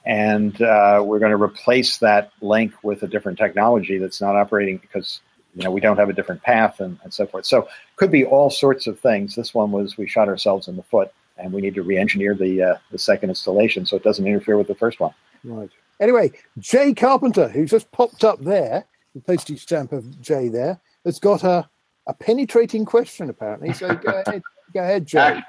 [0.05, 4.79] and uh, we're going to replace that link with a different technology that's not operating
[4.79, 5.21] because
[5.55, 7.47] you know we don't have a different path and, and so forth.
[7.47, 9.35] So could be all sorts of things.
[9.35, 12.63] This one was we shot ourselves in the foot, and we need to re-engineer the
[12.63, 15.13] uh, the second installation so it doesn't interfere with the first one.
[15.45, 15.71] Right.
[16.01, 18.85] Anyway, Jay Carpenter, who just popped up there,
[19.15, 21.69] the postage stamp of Jay there, has got a
[22.07, 23.73] a penetrating question apparently.
[23.73, 24.43] So go ahead,
[24.73, 25.41] go ahead, Jay.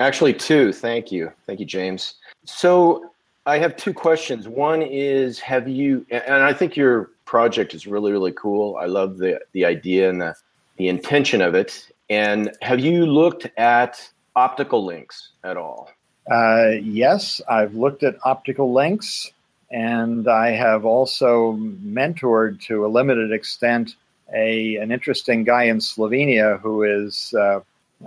[0.00, 0.72] Actually, two.
[0.72, 2.14] Thank you, thank you, James.
[2.44, 3.10] So
[3.46, 4.46] I have two questions.
[4.46, 8.76] One is have you and I think your project is really really cool.
[8.76, 10.34] I love the the idea and the
[10.78, 11.86] the intention of it.
[12.10, 15.90] And have you looked at optical links at all?
[16.30, 19.30] Uh, yes, I've looked at optical links,
[19.70, 23.94] and I have also mentored to a limited extent
[24.34, 27.60] a an interesting guy in Slovenia who is uh,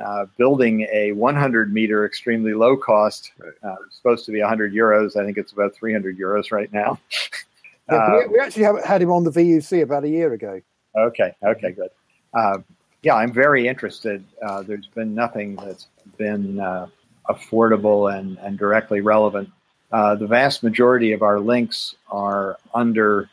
[0.03, 3.31] uh, building a 100 meter extremely low cost.
[3.63, 5.15] Uh, supposed to be 100 euros.
[5.15, 6.99] I think it's about 300 euros right now.
[7.91, 10.61] yeah, we, we, actually have, had him on the VUC about a year ago.
[10.95, 11.89] Okay, okay, good.
[12.33, 12.59] Uh,
[13.03, 14.23] yeah, I'm very interested.
[14.45, 15.87] Uh, there's been nothing that's
[16.17, 16.87] been uh,
[17.29, 19.49] affordable and, and directly relevant.
[19.91, 23.29] Uh, the vast majority of our links are under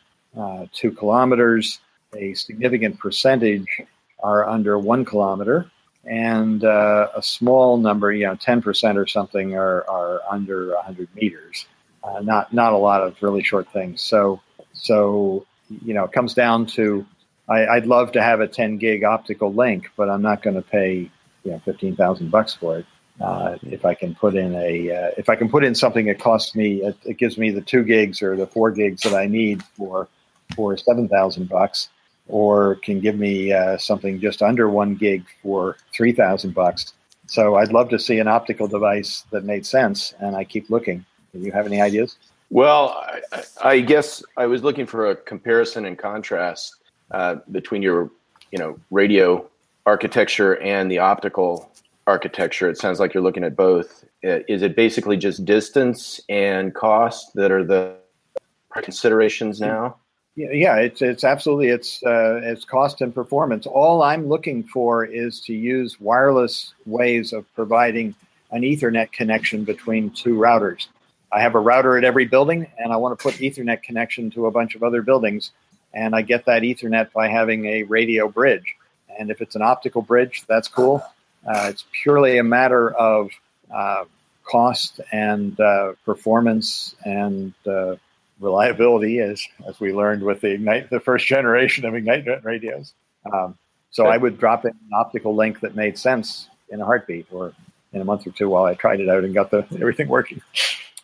[0.73, 1.79] two kilometers.
[2.15, 3.81] A significant percentage
[4.21, 5.69] are under one kilometer
[6.05, 11.09] and uh, a small number, you know, ten percent or something, are are under hundred
[11.15, 11.65] meters.
[12.03, 14.01] Uh, not not a lot of really short things.
[14.01, 14.41] So
[14.81, 17.05] so you know, it comes down to
[17.47, 20.61] I, would love to have a ten gig optical link, but I'm not going to
[20.61, 21.09] pay
[21.43, 22.85] you know fifteen thousand bucks for it.
[23.19, 26.19] Uh, if I can put in a uh, if I can put in something that
[26.19, 29.25] costs me it, it gives me the two gigs or the four gigs that I
[29.25, 30.07] need for
[30.55, 31.89] for seven thousand bucks
[32.27, 36.93] or can give me uh, something just under one gig for three thousand bucks.
[37.27, 41.05] So I'd love to see an optical device that made sense, and I keep looking.
[41.33, 42.15] Do you have any ideas?
[42.49, 46.75] Well, I, I guess I was looking for a comparison and contrast
[47.11, 48.11] uh, between your,
[48.51, 49.47] you know, radio
[49.85, 51.71] architecture and the optical
[52.07, 52.69] architecture.
[52.69, 54.03] It sounds like you're looking at both.
[54.23, 57.95] Uh, is it basically just distance and cost that are the
[58.81, 59.95] considerations now?
[60.35, 63.65] yeah, it's it's absolutely it's uh, it's cost and performance.
[63.65, 68.15] All I'm looking for is to use wireless ways of providing
[68.51, 70.87] an Ethernet connection between two routers.
[71.31, 74.47] I have a router at every building, and I want to put Ethernet connection to
[74.47, 75.51] a bunch of other buildings,
[75.93, 78.75] and I get that Ethernet by having a radio bridge.
[79.19, 81.03] And if it's an optical bridge, that's cool.
[81.45, 83.29] Uh, it's purely a matter of
[83.73, 84.05] uh,
[84.43, 87.95] cost and uh, performance and uh,
[88.39, 92.93] reliability, as as we learned with the Ignite, the first generation of Ignite radios.
[93.31, 93.57] Um,
[93.91, 97.53] so I would drop in an optical link that made sense in a heartbeat, or
[97.93, 100.41] in a month or two while I tried it out and got the everything working.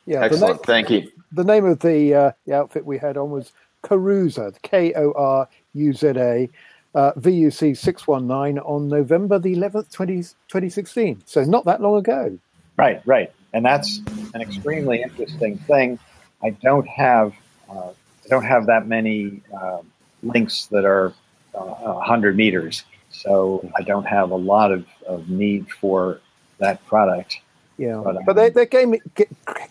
[0.05, 0.55] Yeah, excellent.
[0.55, 1.11] Name, Thank you.
[1.31, 3.51] The name of the uh, the outfit we had on was
[3.83, 6.49] Koruza, K O R U Z A.
[6.93, 11.23] Uh, VUC 619 on November the 11th, 20, 2016.
[11.25, 12.39] So not that long ago.
[12.77, 13.33] Right, right.
[13.51, 13.99] And that's
[14.33, 15.99] an extremely interesting thing.
[16.41, 17.33] I don't have
[17.69, 19.79] uh, I don't have that many uh,
[20.23, 21.13] links that are
[21.53, 22.83] uh, 100 meters.
[23.11, 26.19] So I don't have a lot of, of need for
[26.57, 27.39] that product.
[27.77, 28.95] Yeah, but, um, but they're, they're game,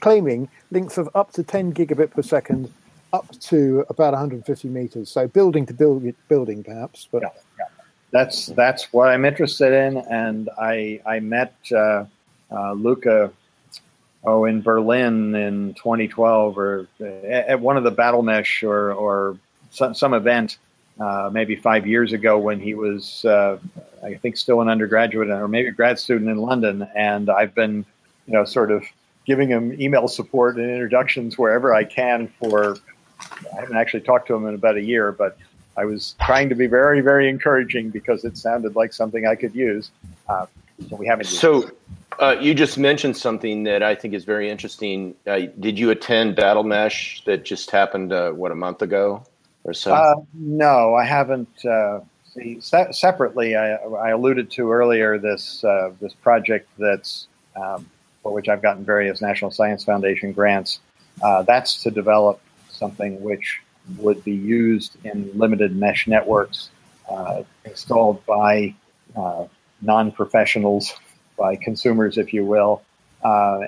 [0.01, 2.73] claiming links of up to 10 gigabit per second
[3.13, 5.09] up to about 150 meters.
[5.11, 7.09] So building to build, building, perhaps.
[7.11, 7.29] But yeah,
[7.59, 7.67] yeah.
[8.11, 9.99] that's that's what I'm interested in.
[10.11, 12.05] And I I met uh,
[12.51, 13.33] uh, Luca
[14.25, 19.39] oh in Berlin in 2012 or at one of the Battle Mesh or or
[19.71, 20.59] some, some event
[20.99, 23.59] uh, maybe five years ago when he was, uh,
[24.03, 26.89] I think, still an undergraduate or maybe a grad student in London.
[26.95, 27.85] And I've been,
[28.27, 28.85] you know, sort of
[29.27, 32.77] giving him email support and introductions wherever I can for.
[33.53, 35.39] I haven't actually talked to him in about a year, but
[35.77, 39.55] I was trying to be very, very encouraging because it sounded like something I could
[39.55, 39.91] use.
[40.29, 40.47] Uh,
[40.89, 41.27] so we haven't.
[41.27, 41.71] so
[42.19, 45.15] uh, you just mentioned something that I think is very interesting.
[45.27, 48.13] Uh, did you attend Battle Mesh that just happened?
[48.13, 49.25] Uh, what a month ago?
[49.65, 49.93] or so?
[49.93, 51.65] Uh, no, I haven't.
[51.65, 52.01] Uh,
[52.33, 57.91] see, se- separately, I, I, alluded to earlier this uh, this project that's um,
[58.25, 60.81] for which I've gotten various National Science Foundation grants.
[61.23, 63.61] Uh, that's to develop something which
[63.99, 66.71] would be used in limited mesh networks
[67.09, 68.75] uh, installed by
[69.15, 69.45] uh,
[69.83, 70.95] non-professionals,
[71.39, 72.83] by consumers, if you will.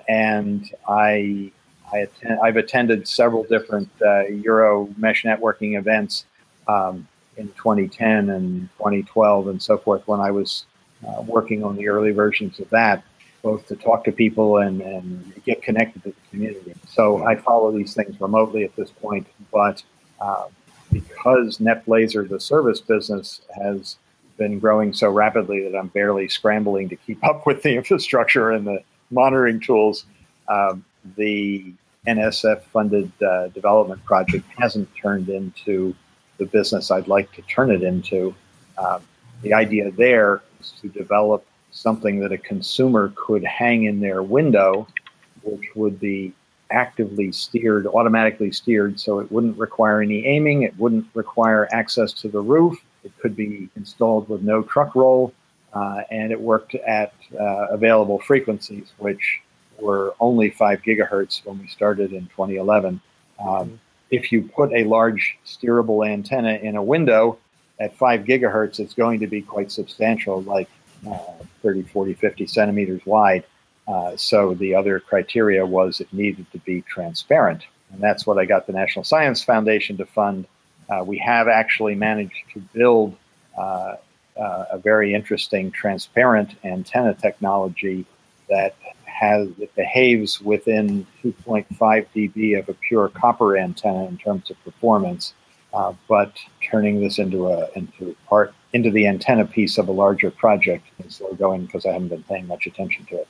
[0.08, 1.52] and I
[1.92, 6.24] I attend, I've attended several different uh, Euro mesh networking events
[6.66, 10.66] um, in 2010 and 2012 and so forth when I was
[11.06, 13.04] uh, working on the early versions of that,
[13.42, 16.74] both to talk to people and, and get connected to the community.
[16.88, 19.82] So I follow these things remotely at this point, but
[20.20, 20.46] uh,
[20.92, 23.96] because netBlazr, the service business, has
[24.36, 28.66] been growing so rapidly that I'm barely scrambling to keep up with the infrastructure and
[28.66, 30.04] the monitoring tools.
[30.48, 30.84] Um,
[31.16, 31.72] the
[32.06, 35.94] NSF funded uh, development project hasn't turned into
[36.38, 38.34] the business I'd like to turn it into.
[38.78, 39.02] Um,
[39.42, 41.46] the idea there is to develop
[41.76, 44.88] something that a consumer could hang in their window,
[45.42, 46.32] which would be
[46.70, 52.28] actively steered, automatically steered, so it wouldn't require any aiming, it wouldn't require access to
[52.28, 55.32] the roof, it could be installed with no truck roll,
[55.74, 59.40] uh, and it worked at uh, available frequencies, which
[59.78, 63.00] were only five gigahertz when we started in 2011.
[63.46, 63.78] Um,
[64.10, 67.38] if you put a large steerable antenna in a window
[67.78, 70.70] at five gigahertz, it's going to be quite substantial, like
[71.08, 73.44] uh, 30, 40, 50 centimeters wide.
[73.88, 77.64] Uh, so the other criteria was it needed to be transparent.
[77.92, 80.46] And that's what I got the National Science Foundation to fund.
[80.88, 83.16] Uh, we have actually managed to build
[83.56, 83.96] uh,
[84.36, 88.04] uh, a very interesting transparent antenna technology
[88.48, 91.66] that has it behaves within 2.5
[92.14, 95.32] dB of a pure copper antenna in terms of performance,
[95.72, 100.30] uh, but turning this into a into part into the antenna piece of a larger
[100.30, 103.24] project is slow going because I haven't been paying much attention to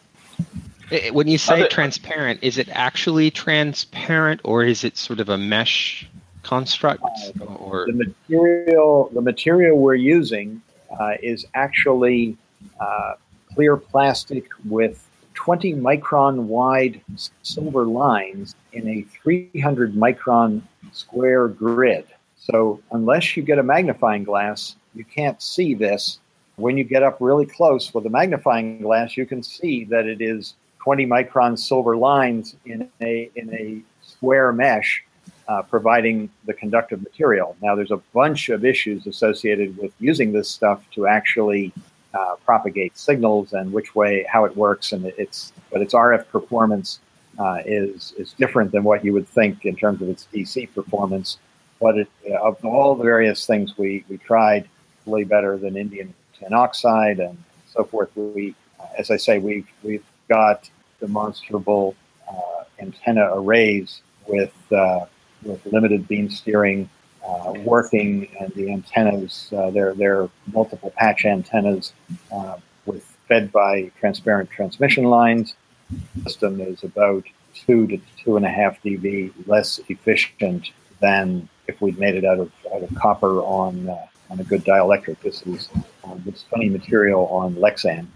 [0.91, 1.15] it.
[1.15, 6.09] When you say transparent, is it actually transparent or is it sort of a mesh
[6.43, 7.05] construct?
[7.41, 10.61] Uh, or the material the material we're using
[10.99, 12.37] uh, is actually
[12.81, 13.15] uh,
[13.55, 17.01] clear plastic with 20 micron wide
[17.43, 22.05] silver lines in a 300 micron square grid.
[22.39, 26.19] So, unless you get a magnifying glass, you can't see this.
[26.57, 30.21] When you get up really close with a magnifying glass, you can see that it
[30.21, 35.05] is 20 micron silver lines in a, in a square mesh,
[35.49, 37.57] uh, providing the conductive material.
[37.63, 41.73] Now, there's a bunch of issues associated with using this stuff to actually
[42.15, 47.01] uh, propagate signals and which way how it works and it's but its RF performance
[47.39, 51.39] uh, is is different than what you would think in terms of its DC performance.
[51.81, 52.09] But it,
[52.41, 54.69] of all the various things we we tried,
[55.07, 57.37] better than indium tin oxide and
[57.73, 58.11] so forth.
[58.17, 58.55] We,
[58.99, 60.69] as I say, we've we've got
[61.01, 61.95] demonstrable
[62.29, 65.07] uh, antenna arrays with uh,
[65.43, 66.89] with limited beam steering
[67.27, 71.93] uh, working, and the antennas uh, they're they're multiple patch antennas
[72.33, 75.55] uh, with fed by transparent transmission lines.
[75.91, 81.81] The system is about two to two and a half dB less efficient than if
[81.81, 85.20] we'd made it out of out of copper on uh, on a good dielectric.
[85.20, 85.68] This is
[86.05, 88.07] uh, this funny material on Lexan,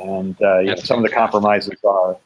[0.00, 2.16] and uh, know, some of the compromises are.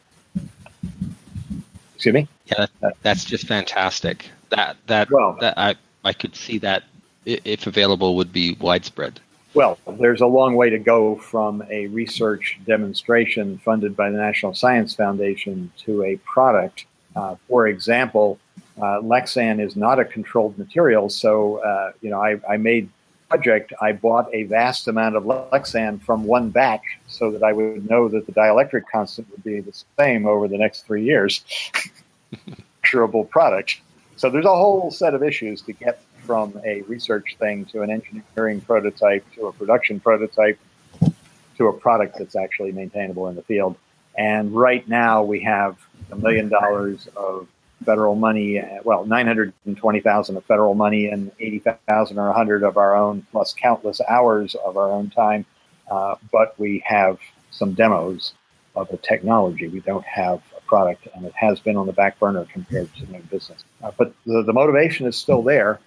[1.95, 2.29] Excuse me.
[2.47, 4.31] Yeah, that, that's just fantastic.
[4.51, 6.85] That that well, that I I could see that
[7.25, 9.20] if available would be widespread.
[9.55, 14.53] Well, there's a long way to go from a research demonstration funded by the National
[14.53, 16.87] Science Foundation to a product.
[17.14, 18.41] Uh, for example,
[18.79, 22.89] uh, Lexan is not a controlled material, so uh, you know I, I made
[23.29, 23.72] project.
[23.81, 28.09] I bought a vast amount of Lexan from one batch so that I would know
[28.09, 31.45] that the dielectric constant would be the same over the next three years.
[32.83, 33.81] Measurable product.
[34.16, 37.91] So there's a whole set of issues to get from a research thing to an
[37.91, 40.59] engineering prototype to a production prototype
[41.57, 43.77] to a product that's actually maintainable in the field.
[44.16, 45.77] And right now we have
[46.11, 47.49] a million dollars of
[47.85, 53.53] federal money, well, 920,000 of federal money and 80,000 or 100 of our own, plus
[53.53, 55.45] countless hours of our own time.
[55.91, 57.18] Uh, but we have
[57.51, 58.35] some demos
[58.74, 59.68] of a technology.
[59.68, 63.12] We don't have a product, and it has been on the back burner compared to
[63.12, 63.64] new business.
[63.82, 65.78] Uh, but the, the motivation is still there.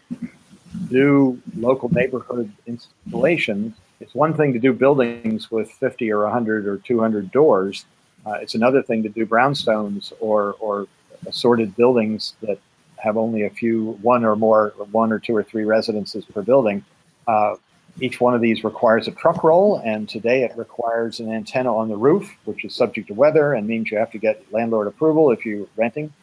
[0.90, 3.76] Do local neighborhood installations.
[4.00, 7.86] It's one thing to do buildings with 50 or 100 or 200 doors.
[8.26, 10.88] Uh, it's another thing to do brownstones or, or
[11.26, 12.60] assorted buildings that
[12.98, 16.84] have only a few, one or more, one or two or three residences per building.
[17.28, 17.56] Uh,
[18.00, 21.90] each one of these requires a truck roll, and today it requires an antenna on
[21.90, 25.32] the roof, which is subject to weather and means you have to get landlord approval
[25.32, 26.14] if you're renting.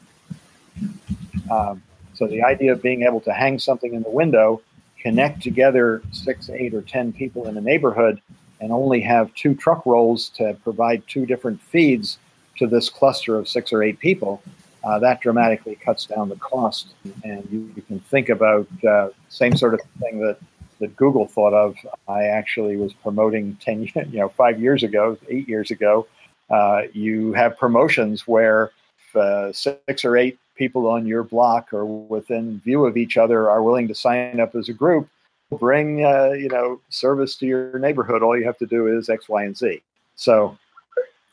[1.51, 1.83] Um,
[2.15, 4.63] so the idea of being able to hang something in the window,
[5.01, 8.21] connect together six, eight, or ten people in a neighborhood,
[8.61, 12.19] and only have two truck rolls to provide two different feeds
[12.57, 14.41] to this cluster of six or eight people,
[14.85, 16.95] uh, that dramatically cuts down the cost.
[17.25, 20.39] And you, you can think about uh, same sort of thing that
[20.81, 21.77] that Google thought of.
[22.09, 26.07] I actually was promoting ten, you know, five years ago, eight years ago.
[26.51, 28.73] Uh, you have promotions where
[29.15, 33.63] uh, six or eight people on your block or within view of each other are
[33.63, 35.09] willing to sign up as a group.
[35.51, 38.23] Bring uh, you know service to your neighborhood.
[38.23, 39.83] All you have to do is X, Y, and Z.
[40.17, 40.59] So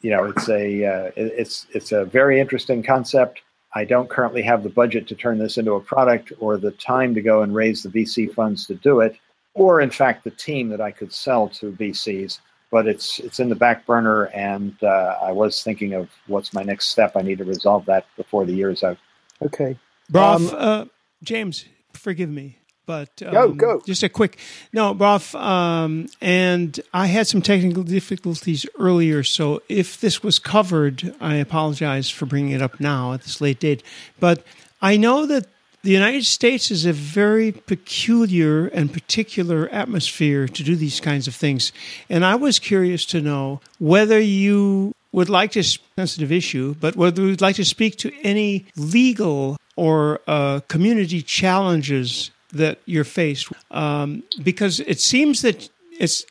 [0.02, 3.42] you know it's a uh, it's it's a very interesting concept.
[3.74, 7.14] I don't currently have the budget to turn this into a product or the time
[7.16, 9.18] to go and raise the VC funds to do it
[9.54, 12.40] or in fact the team that I could sell to VCs.
[12.70, 16.64] But it's it's in the back burner, and uh, I was thinking of what's my
[16.64, 17.18] next step.
[17.18, 18.98] I need to resolve that before the year is out.
[19.42, 19.78] Okay,
[20.10, 20.86] Rolf, um, uh,
[21.22, 22.60] James, forgive me
[22.92, 24.38] but um, go go just a quick
[24.74, 25.34] no Ralph.
[25.36, 32.10] um, and I had some technical difficulties earlier so if this was covered I apologize
[32.10, 33.82] for bringing it up now at this late date
[34.20, 34.44] but
[34.82, 35.46] I know that
[35.84, 41.34] the United States is a very peculiar and particular atmosphere to do these kinds of
[41.34, 41.72] things.
[42.08, 47.24] And I was curious to know whether you would like to, sensitive issue, but whether
[47.24, 54.24] you'd like to speak to any legal or uh, community challenges that you're faced um,
[54.44, 56.26] because it seems that it's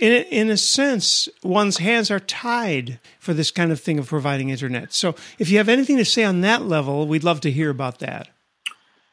[0.00, 4.06] in a, in a sense, one's hands are tied for this kind of thing of
[4.06, 4.92] providing internet.
[4.92, 7.98] So, if you have anything to say on that level, we'd love to hear about
[7.98, 8.28] that.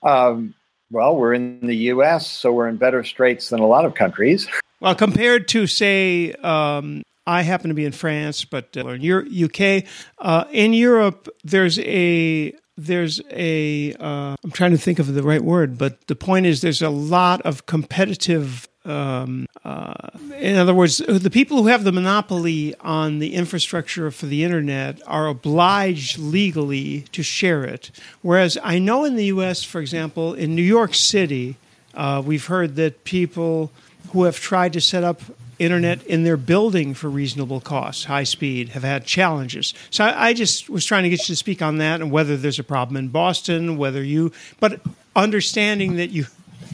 [0.04, 0.54] Um,
[0.91, 4.47] well, we're in the U.S., so we're in better straits than a lot of countries.
[4.80, 9.86] Well, compared to, say, um, I happen to be in France, but uh, in UK,
[10.20, 15.43] uh, in Europe, there's a there's a am uh, trying to think of the right
[15.43, 19.93] word, but the point is there's a lot of competitive um, uh,
[20.38, 25.01] in other words, the people who have the monopoly on the infrastructure for the internet
[25.07, 27.91] are obliged legally to share it.
[28.21, 31.55] Whereas I know in the U.S., for example, in New York City,
[31.93, 33.71] uh, we've heard that people
[34.11, 35.21] who have tried to set up
[35.60, 39.74] internet in their building for reasonable costs, high speed, have had challenges.
[39.89, 42.38] So I, I, just was trying to get you to speak on that and whether
[42.38, 44.82] there's a problem in Boston, whether you, but
[45.16, 46.26] understanding that you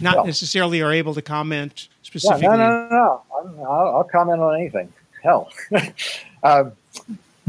[0.01, 2.43] not well, necessarily are able to comment specifically.
[2.43, 3.63] Yeah, no, no, no, no.
[3.63, 4.91] I'll, I'll comment on anything.
[5.21, 5.51] Hell.
[6.43, 6.71] um,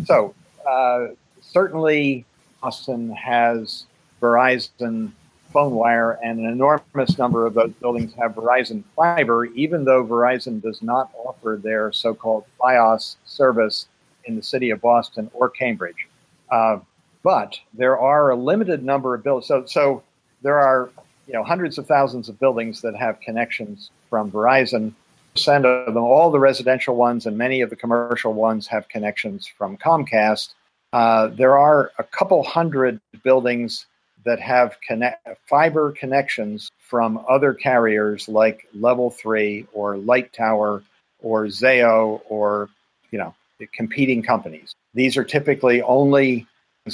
[0.05, 0.35] so
[0.69, 1.09] uh,
[1.43, 2.25] certainly,
[2.61, 3.87] Boston has
[4.21, 5.13] Verizon
[5.53, 10.63] phone wire, and an enormous number of those buildings have Verizon fiber, even though Verizon
[10.63, 13.87] does not offer their so called FiOS service
[14.25, 16.09] in the city of Boston or Cambridge.
[16.51, 16.79] Uh,
[17.23, 19.47] but there are a limited number of buildings.
[19.47, 20.03] So, so
[20.43, 20.91] there are
[21.27, 24.93] you know hundreds of thousands of buildings that have connections from Verizon.
[25.37, 29.47] Send of them, all the residential ones and many of the commercial ones have connections
[29.47, 30.55] from Comcast.
[30.93, 33.87] Uh, there are a couple hundred buildings
[34.25, 40.83] that have connect, fiber connections from other carriers like Level Three or Lightower
[41.21, 42.69] or Zayo or
[43.11, 43.35] you know
[43.73, 44.73] competing companies.
[44.95, 46.47] These are typically only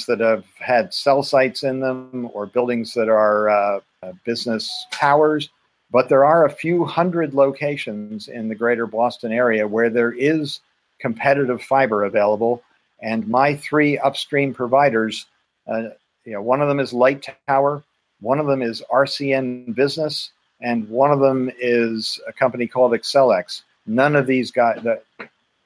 [0.06, 5.48] that have had cell sites in them or buildings that are uh, uh, business towers.
[5.90, 10.60] But there are a few hundred locations in the greater Boston area where there is
[11.00, 12.62] competitive fiber available.
[13.00, 15.26] And my three upstream providers,
[15.66, 15.90] uh,
[16.26, 17.82] you know, one of them is Light Tower,
[18.20, 23.62] one of them is RCN Business, and one of them is a company called Accelx.
[23.86, 25.04] None of these guys that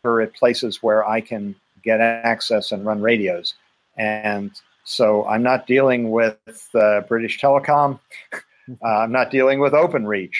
[0.04, 3.54] are at places where I can get access and run radios.
[3.96, 4.50] And
[4.84, 6.36] so I'm not dealing with
[6.74, 7.98] uh, British Telecom.
[8.84, 10.30] Uh, I'm not dealing with OpenReach.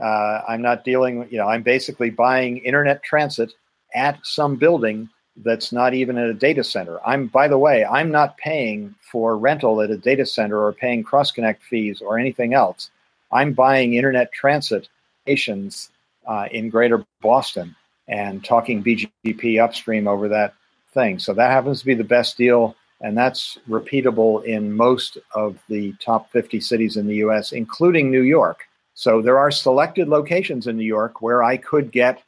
[0.00, 3.52] Uh, I'm not dealing, you know, I'm basically buying internet transit
[3.92, 6.98] at some building that's not even at a data center.
[7.06, 11.02] I'm, by the way, I'm not paying for rental at a data center or paying
[11.02, 12.90] cross connect fees or anything else.
[13.30, 14.88] I'm buying internet transit
[15.22, 15.90] stations
[16.26, 17.74] uh, in greater Boston
[18.08, 20.54] and talking BGP upstream over that
[20.92, 21.18] thing.
[21.18, 25.92] So that happens to be the best deal and that's repeatable in most of the
[25.94, 28.68] top 50 cities in the US, including New York.
[28.94, 32.22] So there are selected locations in New York where I could get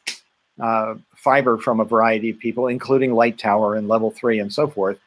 [0.61, 4.99] uh, fiber from a variety of people, including Lightower and Level 3 and so forth.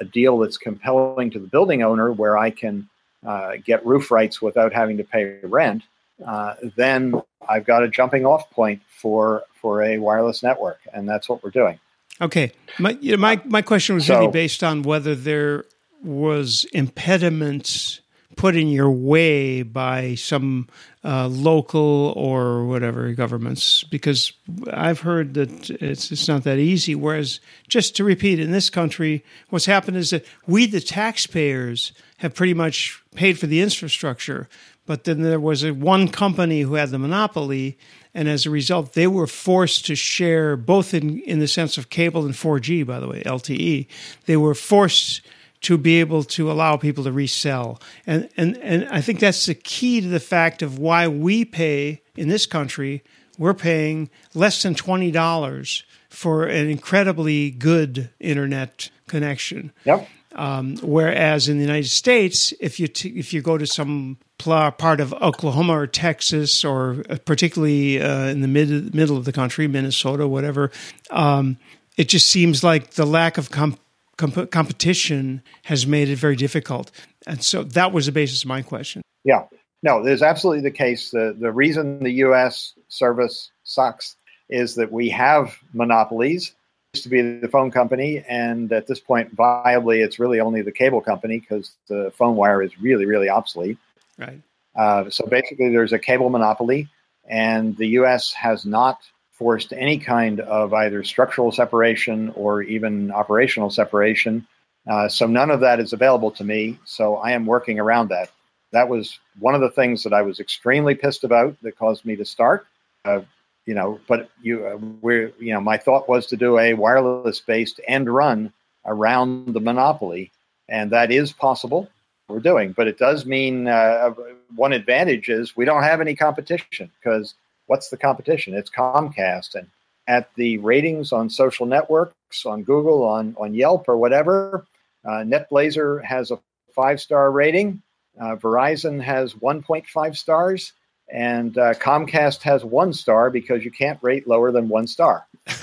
[0.00, 2.88] A deal that's compelling to the building owner where I can
[3.26, 5.82] uh, get roof rights without having to pay rent.
[6.24, 11.28] Uh, then I've got a jumping off point for for a wireless network, and that's
[11.28, 11.80] what we're doing.
[12.20, 15.64] Okay, my you know, my my question was so, really based on whether there
[16.02, 18.00] was impediments
[18.36, 20.68] put in your way by some
[21.04, 24.32] uh, local or whatever governments, because
[24.72, 26.94] I've heard that it's it's not that easy.
[26.94, 32.34] Whereas, just to repeat, in this country, what's happened is that we, the taxpayers, have
[32.34, 34.48] pretty much paid for the infrastructure,
[34.86, 37.78] but then there was a one company who had the monopoly,
[38.14, 41.90] and as a result, they were forced to share both in, in the sense of
[41.90, 43.86] cable and 4G, by the way, LTE.
[44.26, 45.20] They were forced
[45.62, 47.80] to be able to allow people to resell.
[48.06, 52.02] And, and, and I think that's the key to the fact of why we pay
[52.16, 53.02] in this country,
[53.38, 59.72] we're paying less than $20 for an incredibly good internet connection.
[59.84, 60.08] Yep.
[60.34, 64.70] Um, whereas in the United States, if you t- if you go to some pl-
[64.72, 69.32] part of Oklahoma or Texas, or uh, particularly uh, in the mid middle of the
[69.32, 70.70] country, Minnesota, whatever,
[71.10, 71.56] um,
[71.96, 73.80] it just seems like the lack of comp-
[74.18, 76.90] comp- competition has made it very difficult.
[77.26, 79.00] And so that was the basis of my question.
[79.24, 79.44] Yeah,
[79.82, 81.10] no, there's absolutely the case.
[81.10, 82.74] The the reason the U.S.
[82.88, 84.16] service sucks
[84.50, 86.54] is that we have monopolies
[86.94, 90.72] used to be the phone company, and at this point, viably, it's really only the
[90.72, 93.78] cable company because the phone wire is really, really obsolete.
[94.18, 94.40] Right.
[94.74, 96.88] Uh, so basically, there's a cable monopoly,
[97.28, 98.32] and the U.S.
[98.32, 99.00] has not
[99.38, 104.46] forced any kind of either structural separation or even operational separation.
[104.88, 106.78] Uh, so none of that is available to me.
[106.84, 108.30] So I am working around that.
[108.72, 112.16] That was one of the things that I was extremely pissed about that caused me
[112.16, 112.66] to start.
[113.04, 113.20] Uh,
[113.64, 117.40] you know, but you, uh, we're, you know, my thought was to do a wireless
[117.40, 118.52] based end run
[118.86, 120.32] around the monopoly,
[120.68, 121.88] and that is possible.
[122.28, 124.10] We're doing, but it does mean uh,
[124.54, 127.34] one advantage is we don't have any competition because
[127.68, 128.54] what's the competition?
[128.54, 129.68] It's Comcast, and
[130.06, 134.66] at the ratings on social networks, on Google, on on Yelp, or whatever,
[135.04, 136.38] uh, netBlazr has a
[136.74, 137.82] five star rating.
[138.20, 140.72] Uh, Verizon has 1.5 stars
[141.10, 145.26] and uh, Comcast has one star because you can't rate lower than one star.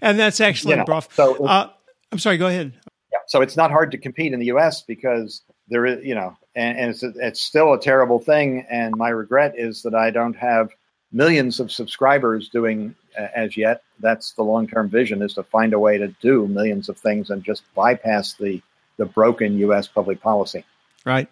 [0.00, 1.70] and that's actually you know, So uh,
[2.10, 2.38] I'm sorry.
[2.38, 2.72] Go ahead.
[3.12, 4.82] Yeah, so it's not hard to compete in the U.S.
[4.82, 8.66] because there is, you know, and, and it's it's still a terrible thing.
[8.70, 10.70] And my regret is that I don't have
[11.12, 13.82] millions of subscribers doing uh, as yet.
[14.00, 17.30] That's the long term vision is to find a way to do millions of things
[17.30, 18.62] and just bypass the
[18.96, 19.88] the broken U.S.
[19.88, 20.64] public policy.
[21.04, 21.28] Right.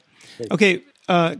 [0.50, 0.82] Okay.
[1.08, 1.36] Uh,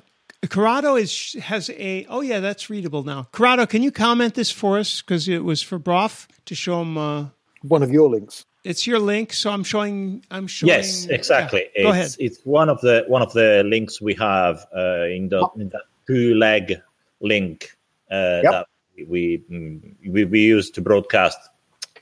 [0.51, 3.27] Corrado is has a oh yeah that's readable now.
[3.33, 6.97] Corrado, can you comment this for us because it was for Brough to show him
[6.97, 7.27] uh,
[7.63, 8.45] one of your links.
[8.65, 10.25] It's your link, so I'm showing.
[10.31, 10.69] I'm showing.
[10.69, 11.67] Yes, exactly.
[11.75, 11.83] Yeah.
[11.85, 12.17] Go it's, ahead.
[12.19, 15.83] It's one of the one of the links we have uh, in the in the
[16.07, 16.81] two leg
[17.21, 17.77] link
[18.11, 18.53] uh, yep.
[18.53, 18.67] that
[19.07, 21.39] we, mm, we we use to broadcast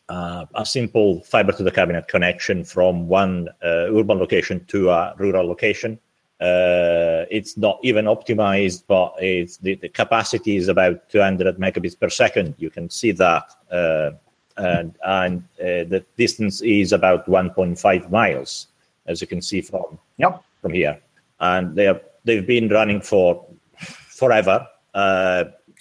[0.09, 5.15] uh, a simple fiber to the cabinet connection from one uh, urban location to a
[5.19, 5.99] rural location.
[6.41, 12.11] Uh, it's not even optimized, but it's the, the, capacity is about 200 megabits per
[12.11, 12.55] second.
[12.59, 14.11] You can see that, uh,
[14.59, 18.67] and, and uh, the distance is about 1.5 miles,
[19.07, 20.43] as you can see from yep.
[20.61, 21.01] from here.
[21.41, 23.47] And they are they've been running for
[23.79, 24.67] forever.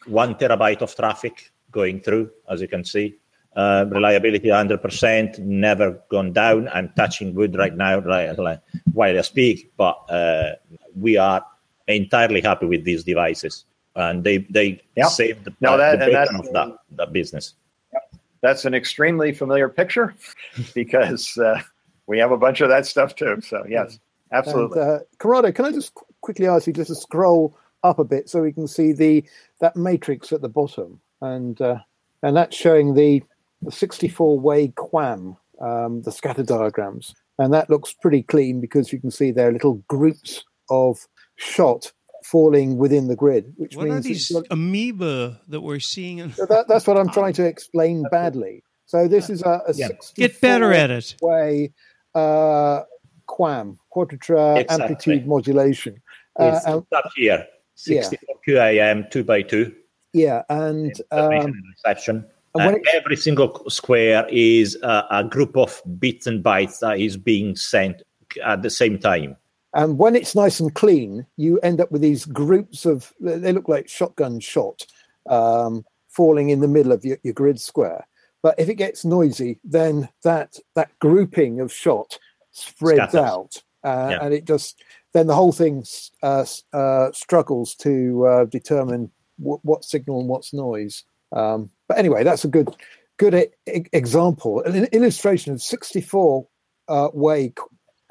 [0.06, 3.16] One terabyte of traffic going through, as you can see.
[3.56, 6.68] Uh, reliability 100%, never gone down.
[6.74, 8.60] I'm touching wood right now right,
[8.92, 10.56] while I speak, but uh,
[11.00, 11.46] we are
[11.88, 13.64] entirely happy with these devices.
[13.96, 15.08] And they, they yep.
[15.08, 17.54] saved the, no, that, the that, of that, that business.
[17.94, 18.22] Yep.
[18.42, 20.16] That's an extremely familiar picture
[20.74, 21.62] because uh,
[22.08, 23.40] we have a bunch of that stuff too.
[23.42, 24.00] So, yes,
[24.34, 24.82] absolutely.
[24.82, 28.30] And, uh, Corrado, can I just quickly ask you just to scroll up a bit
[28.30, 29.24] so we can see the
[29.60, 31.00] that matrix at the bottom?
[31.22, 31.80] And uh,
[32.24, 33.24] and that's showing the
[33.62, 37.14] the 64 way QAM, um, the scatter diagrams.
[37.38, 41.00] And that looks pretty clean because you can see there are little groups of
[41.36, 41.92] shot
[42.24, 46.20] falling within the grid, which what means are these amoeba that we're seeing.
[46.20, 48.64] In- so that, that's what I'm trying to explain badly.
[48.88, 49.90] So this is a, a yeah.
[50.16, 51.74] get better at it way
[52.14, 52.82] uh,
[53.28, 54.84] QAM, quadrat exactly.
[54.84, 56.02] amplitude modulation.
[56.40, 57.46] Uh, it's up here,
[57.76, 58.72] 64 yeah.
[58.72, 59.74] QAM two by two.
[60.14, 62.26] Yeah, and um, reception.
[62.58, 67.54] Uh, every single square is a, a, group of bits and bytes that is being
[67.54, 68.02] sent
[68.46, 69.36] at the same time.
[69.74, 73.68] And when it's nice and clean, you end up with these groups of, they look
[73.68, 74.86] like shotgun shot
[75.30, 78.08] um, falling in the middle of your, your, grid square.
[78.42, 82.18] But if it gets noisy, then that, that grouping of shot
[82.52, 83.62] spreads out.
[83.84, 84.20] Uh, yeah.
[84.22, 84.82] And it just,
[85.16, 85.86] then the whole thing
[86.22, 89.10] uh, uh struggles to uh, determine
[89.40, 91.06] w- what signal and what's noise.
[91.32, 92.76] Um, but anyway, that's a good
[93.18, 96.48] good e- example, an illustration of 64
[96.90, 97.54] uh, way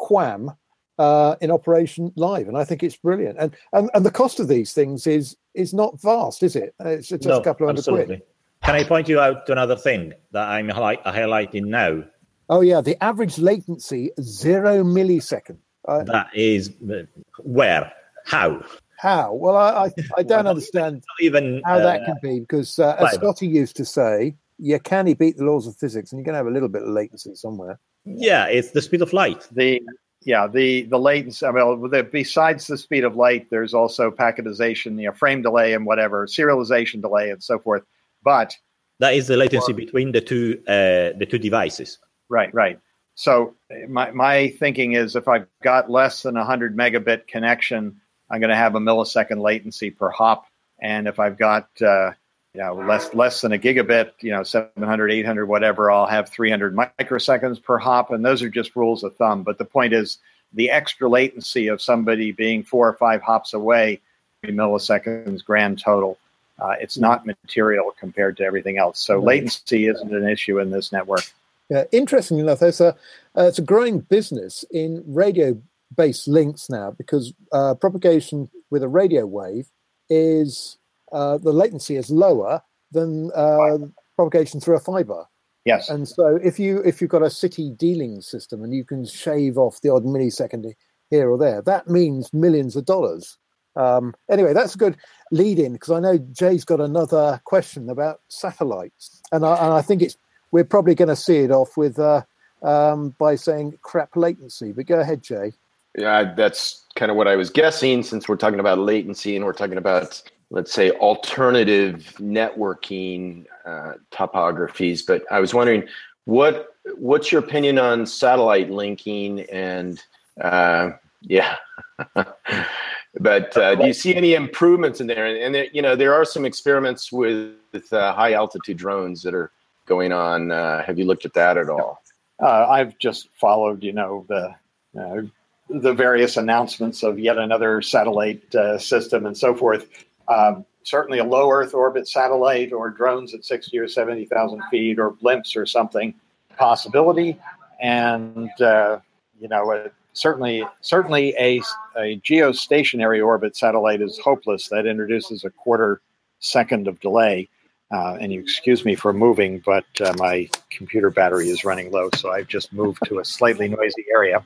[0.00, 0.56] QAM
[0.98, 3.36] uh, in operation live, and I think it's brilliant.
[3.38, 6.74] And, and and the cost of these things is is not vast, is it?
[6.80, 8.16] It's just no, a couple of hundred absolutely.
[8.16, 8.22] quid.
[8.62, 12.04] Can I point you out to another thing that I'm highlighting now?
[12.48, 15.58] Oh yeah, the average latency zero millisecond.
[15.86, 17.02] Uh, that is uh,
[17.38, 17.92] where
[18.24, 18.62] how
[18.98, 19.34] how?
[19.34, 23.14] Well, I I, I don't understand even how that uh, can be because uh, as
[23.14, 26.34] Scotty used to say, you can he beat the laws of physics, and you're going
[26.34, 27.78] to have a little bit of latency somewhere.
[28.04, 29.46] Yeah, it's the speed of light.
[29.52, 29.82] The
[30.22, 31.44] yeah the the latency.
[31.44, 35.74] I mean, the, besides the speed of light, there's also packetization, you know, frame delay,
[35.74, 37.82] and whatever serialization delay, and so forth.
[38.22, 38.56] But
[39.00, 41.98] that is the latency for, between the two uh, the two devices.
[42.28, 42.78] Right, right.
[43.14, 43.54] So
[43.88, 48.00] my my thinking is if I've got less than a hundred megabit connection
[48.30, 50.46] I'm going to have a millisecond latency per hop.
[50.80, 52.12] And if I've got uh,
[52.52, 56.74] you know less less than a gigabit, you know 700, 800, whatever, I'll have 300
[56.74, 58.10] microseconds per hop.
[58.10, 59.42] And those are just rules of thumb.
[59.42, 60.18] But the point is
[60.52, 64.00] the extra latency of somebody being four or five hops away,
[64.44, 66.18] milliseconds grand total.
[66.58, 69.00] Uh, it's not material compared to everything else.
[69.00, 71.24] So latency isn't an issue in this network.
[71.70, 72.94] Yeah, interestingly enough, there's a
[73.36, 75.60] uh, it's a growing business in radio
[75.96, 79.68] based links now because uh, propagation with a radio wave
[80.10, 80.78] is
[81.12, 82.62] uh, the latency is lower
[82.92, 83.78] than uh,
[84.16, 85.24] propagation through a fiber.
[85.64, 85.88] Yes.
[85.88, 89.56] And so if you if you've got a city dealing system and you can shave
[89.56, 90.70] off the odd millisecond
[91.10, 93.38] here or there, that means millions of dollars.
[93.76, 94.96] Um, anyway, that's a good
[95.32, 99.82] lead in because I know Jay's got another question about satellites, and I, and I
[99.82, 100.16] think it's
[100.54, 102.22] we're probably going to see it off with uh,
[102.62, 104.70] um, by saying crap latency.
[104.70, 105.52] But go ahead, Jay.
[105.98, 109.52] Yeah, that's kind of what I was guessing since we're talking about latency and we're
[109.52, 115.04] talking about, let's say, alternative networking uh, topographies.
[115.04, 115.88] But I was wondering,
[116.24, 120.00] what what's your opinion on satellite linking and
[120.40, 120.90] uh,
[121.22, 121.56] yeah.
[122.14, 125.26] but uh, do you see any improvements in there?
[125.26, 129.22] And, and there, you know, there are some experiments with, with uh, high altitude drones
[129.22, 129.50] that are
[129.86, 130.50] going on.
[130.50, 132.02] Uh, have you looked at that at all?
[132.40, 134.54] Uh, I've just followed, you know, the
[135.00, 135.22] uh,
[135.70, 139.88] the various announcements of yet another satellite uh, system and so forth.
[140.28, 145.12] Um, certainly, a low Earth orbit satellite or drones at 60 or 70,000 feet or
[145.12, 146.14] blimps or something
[146.56, 147.38] possibility.
[147.80, 149.00] And, uh,
[149.40, 151.60] you know, uh, certainly, certainly a,
[151.96, 154.68] a geostationary orbit satellite is hopeless.
[154.68, 156.00] That introduces a quarter
[156.40, 157.48] second of delay.
[157.94, 162.08] Uh, and you excuse me for moving, but uh, my computer battery is running low,
[162.16, 164.44] so I've just moved to a slightly noisy area.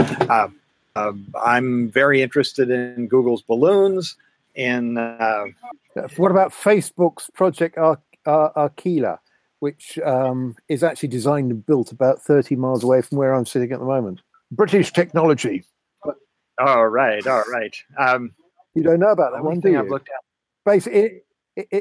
[0.28, 0.48] uh,
[1.42, 4.14] I'm very interested in Google's balloons.
[4.54, 5.46] In uh,
[6.16, 9.18] what about Facebook's Project Ar- Ar- Aquila?
[9.60, 13.72] which um, is actually designed and built about 30 miles away from where I'm sitting
[13.72, 14.20] at the moment.
[14.52, 15.64] British technology.
[16.60, 17.74] All right, all right.
[17.98, 18.32] Um,
[18.74, 19.78] you don't know about that one, do you?
[19.80, 20.24] I've looked at.
[20.64, 21.22] Basically,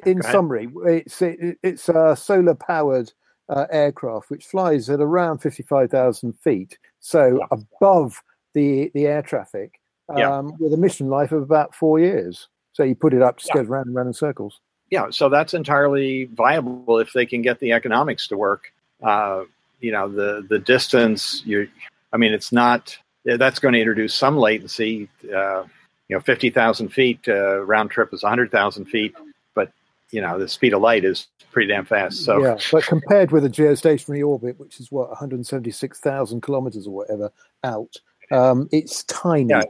[0.05, 3.11] in summary, it's it, it's a solar powered
[3.49, 7.45] uh, aircraft which flies at around 55,000 feet, so yeah.
[7.51, 8.21] above
[8.53, 10.41] the the air traffic, um, yeah.
[10.59, 12.47] with a mission life of about four years.
[12.73, 13.61] So you put it up, just yeah.
[13.61, 14.59] goes round and round in circles.
[14.89, 18.71] Yeah, so that's entirely viable if they can get the economics to work.
[19.03, 19.43] Uh,
[19.79, 21.41] you know, the the distance.
[21.45, 21.67] You,
[22.13, 22.97] I mean, it's not.
[23.25, 25.09] That's going to introduce some latency.
[25.23, 25.63] Uh,
[26.07, 29.13] you know, fifty thousand feet uh, round trip is hundred thousand feet,
[29.57, 29.71] but
[30.11, 32.23] you know, the speed of light is pretty damn fast.
[32.23, 35.99] So yeah, but compared with a geostationary orbit, which is what one hundred seventy six
[35.99, 37.31] thousand kilometers or whatever
[37.63, 37.93] out,
[38.31, 39.49] um, it's tiny.
[39.49, 39.63] Yeah.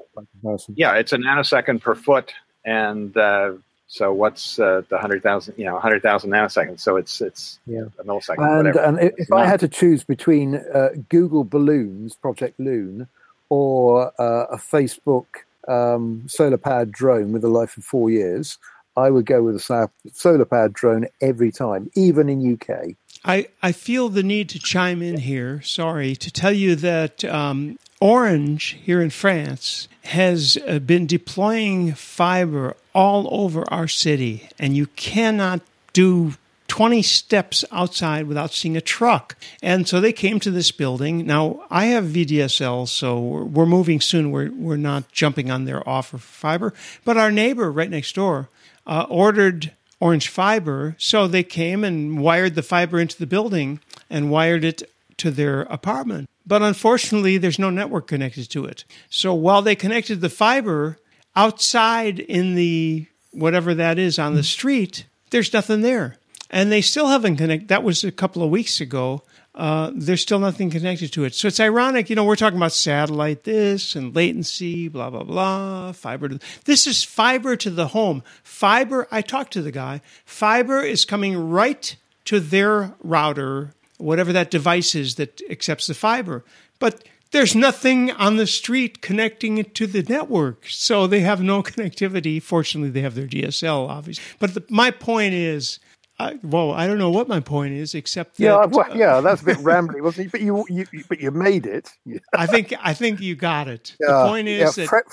[0.75, 2.33] yeah, it's a nanosecond per foot,
[2.65, 3.53] and uh,
[3.87, 5.55] so what's uh, the hundred thousand?
[5.57, 6.81] You know, hundred thousand nanoseconds.
[6.81, 7.85] So it's it's yeah.
[7.99, 8.67] a millisecond.
[8.67, 13.07] And, and if I had to choose between uh, Google Balloons, Project Loon,
[13.49, 15.25] or uh, a Facebook
[15.67, 18.57] um, solar powered drone with a life of four years,
[18.97, 22.95] I would go with a solar powered drone every time, even in UK.
[23.23, 27.77] I, I feel the need to chime in here, sorry, to tell you that um,
[28.01, 34.87] Orange here in France has uh, been deploying fiber all over our city, and you
[34.87, 35.61] cannot
[35.93, 36.33] do
[36.67, 39.35] 20 steps outside without seeing a truck.
[39.61, 41.25] And so they came to this building.
[41.25, 44.31] Now, I have VDSL, so we're, we're moving soon.
[44.31, 46.73] We're, we're not jumping on their offer for fiber.
[47.05, 48.49] But our neighbor right next door
[48.87, 53.79] uh, ordered Orange Fiber, so they came and wired the fiber into the building
[54.09, 56.29] and wired it to their apartment.
[56.45, 58.85] But unfortunately, there's no network connected to it.
[59.09, 60.97] So while they connected the fiber
[61.35, 66.17] outside in the whatever that is on the street, there's nothing there.
[66.49, 67.67] And they still haven't connected.
[67.67, 69.23] That was a couple of weeks ago.
[69.57, 71.33] Uh, there's still nothing connected to it.
[71.33, 75.91] So it's ironic, you know, we're talking about satellite this and latency, blah, blah, blah,
[75.91, 76.29] fiber.
[76.29, 78.23] To, this is fiber to the home.
[78.43, 81.95] Fiber, I talked to the guy, fiber is coming right
[82.25, 86.43] to their router whatever that device is that accepts the fiber.
[86.79, 90.67] But there's nothing on the street connecting it to the network.
[90.69, 92.41] So they have no connectivity.
[92.41, 94.23] Fortunately, they have their DSL, obviously.
[94.39, 95.79] But the, my point is,
[96.19, 99.41] I, well, I don't know what my point is, except that, yeah, well, yeah, that's
[99.43, 100.31] a bit rambling, wasn't it?
[100.31, 101.91] But you, you, but you made it.
[102.33, 103.95] I think, I think you got it.
[103.99, 105.03] Yeah, the point is yeah, that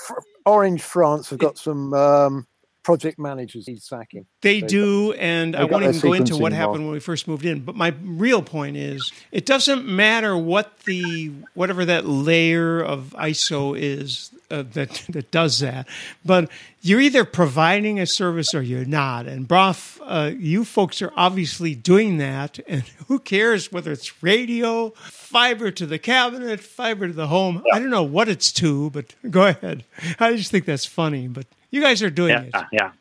[0.47, 2.47] Orange France have got some um,
[2.85, 4.27] project managers he's sacking.
[4.41, 7.61] They do, and I won't even go into what happened when we first moved in.
[7.61, 13.75] But my real point is, it doesn't matter what the whatever that layer of ISO
[13.77, 15.87] is uh, that that does that,
[16.23, 16.49] but
[16.81, 19.25] you're either providing a service or you're not.
[19.25, 24.91] And Brough, uh, you folks are obviously doing that, and who cares whether it's radio,
[24.91, 27.63] fiber to the cabinet, fiber to the home?
[27.65, 27.77] Yeah.
[27.77, 29.85] I don't know what it's to, but go ahead.
[30.19, 31.47] I just think that's funny, but.
[31.75, 32.67] You guys are doing yeah, it.
[32.71, 32.91] Yeah.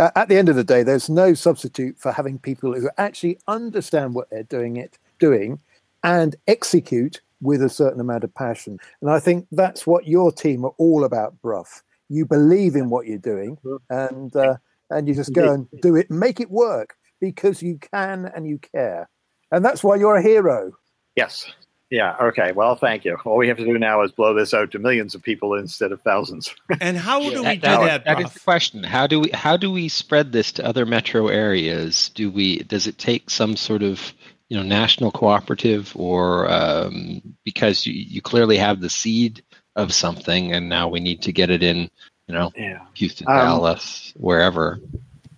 [0.00, 3.38] Uh, at the end of the day, there's no substitute for having people who actually
[3.46, 5.60] understand what they're doing it doing
[6.02, 8.78] and execute with a certain amount of passion.
[9.02, 11.66] And I think that's what your team are all about, Brough.
[12.08, 13.58] You believe in what you're doing,
[13.90, 14.56] and uh,
[14.88, 18.56] and you just go and do it, make it work because you can and you
[18.56, 19.10] care,
[19.52, 20.72] and that's why you're a hero.
[21.16, 21.52] Yes,
[21.94, 22.16] yeah.
[22.20, 22.50] Okay.
[22.50, 23.16] Well, thank you.
[23.24, 25.92] All we have to do now is blow this out to millions of people instead
[25.92, 26.52] of thousands.
[26.80, 28.04] and how do we that, do that?
[28.04, 28.82] That is the question.
[28.82, 32.08] How do we how do we spread this to other metro areas?
[32.08, 34.12] Do we does it take some sort of
[34.48, 39.44] you know national cooperative or um, because you, you clearly have the seed
[39.76, 41.88] of something and now we need to get it in
[42.26, 42.80] you know yeah.
[42.94, 44.80] Houston, um, Dallas, wherever.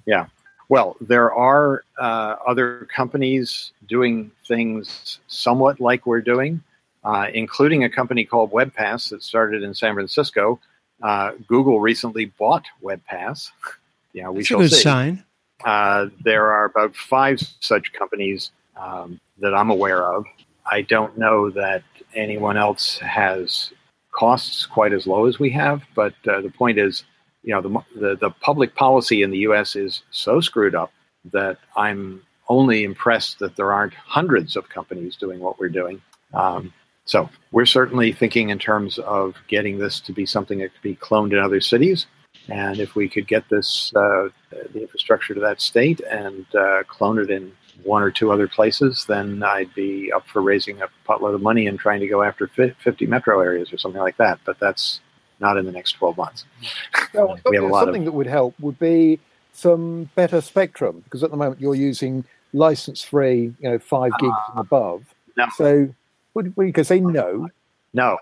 [0.06, 0.28] Yeah.
[0.68, 6.62] Well, there are uh, other companies doing things somewhat like we're doing,
[7.04, 10.58] uh, including a company called WebPass that started in San Francisco.
[11.02, 13.50] Uh, Google recently bought WebPass.
[14.12, 14.82] yeah, we That's shall a good see.
[14.82, 15.24] sign.
[15.64, 20.26] Uh, there are about five such companies um, that I'm aware of.
[20.70, 23.72] I don't know that anyone else has
[24.10, 27.04] costs quite as low as we have, but uh, the point is
[27.46, 29.76] you know the, the, the public policy in the U.S.
[29.76, 30.92] is so screwed up
[31.32, 36.02] that I'm only impressed that there aren't hundreds of companies doing what we're doing.
[36.34, 36.72] Um,
[37.04, 40.96] so we're certainly thinking in terms of getting this to be something that could be
[40.96, 42.06] cloned in other cities.
[42.48, 47.18] And if we could get this uh, the infrastructure to that state and uh, clone
[47.18, 47.52] it in
[47.84, 51.68] one or two other places, then I'd be up for raising a potload of money
[51.68, 54.40] and trying to go after 50 metro areas or something like that.
[54.44, 55.00] But that's
[55.40, 56.44] not in the next 12 months.
[57.14, 58.06] we have a lot something of...
[58.06, 59.18] that would help would be
[59.52, 64.32] some better spectrum because at the moment you're using license free, you know, five gigs
[64.32, 65.14] uh, and above.
[65.36, 65.46] No.
[65.56, 65.94] So,
[66.34, 67.48] would, you could say no?
[67.92, 68.18] No,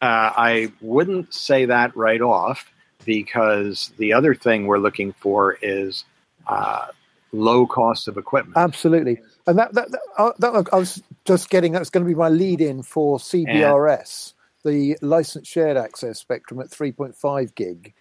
[0.00, 2.72] I uh, I wouldn't say that right off
[3.04, 6.04] because the other thing we're looking for is
[6.48, 6.86] uh,
[7.32, 8.56] low cost of equipment.
[8.56, 12.16] Absolutely, and that that, that, uh, that I was just getting that's going to be
[12.16, 17.94] my lead in for CBRS, and, the licensed shared access spectrum at 3.5 gig,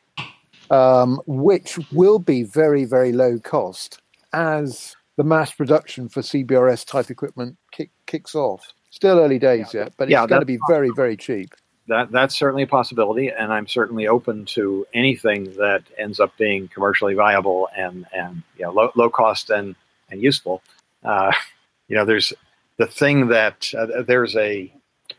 [0.69, 3.99] um, which will be very very low cost
[4.33, 8.73] as the mass production for CBRS type equipment kick, kicks off.
[8.89, 11.53] Still early days yet, but it's yeah, going to be very very cheap
[11.91, 16.67] that that's certainly a possibility, and I'm certainly open to anything that ends up being
[16.69, 19.75] commercially viable and and you know low, low cost and
[20.09, 20.61] and useful.
[21.03, 21.31] Uh,
[21.87, 22.33] you know, there's
[22.77, 24.73] the thing that uh, there's a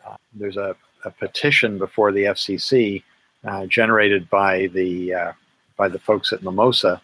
[0.07, 0.75] uh, there's a,
[1.05, 3.03] a, petition before the FCC
[3.45, 5.33] uh, generated by the uh,
[5.77, 7.01] by the folks at Mimosa